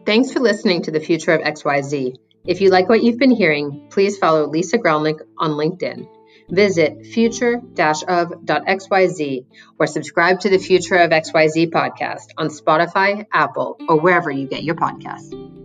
Thanks 0.07 0.33
for 0.33 0.41
listening 0.41 0.83
to 0.83 0.91
the 0.91 0.99
Future 0.99 1.33
of 1.33 1.43
XYZ. 1.43 2.17
If 2.45 2.61
you 2.61 2.71
like 2.71 2.89
what 2.89 3.05
you've 3.05 3.19
been 3.19 3.31
hearing, 3.31 3.87
please 3.91 4.19
follow 4.19 4.49
Lisa 4.49 4.77
Gralnek 4.77 5.21
on 5.39 5.51
LinkedIn 5.51 6.09
visit 6.51 7.07
future-of.xyz 7.07 9.45
or 9.79 9.87
subscribe 9.87 10.41
to 10.41 10.51
the 10.51 10.59
Future 10.59 10.97
of 10.97 11.11
XYZ 11.11 11.71
podcast 11.71 12.33
on 12.37 12.49
Spotify, 12.49 13.25
Apple, 13.33 13.79
or 13.89 13.99
wherever 14.01 14.31
you 14.31 14.47
get 14.47 14.63
your 14.63 14.75
podcasts. 14.75 15.60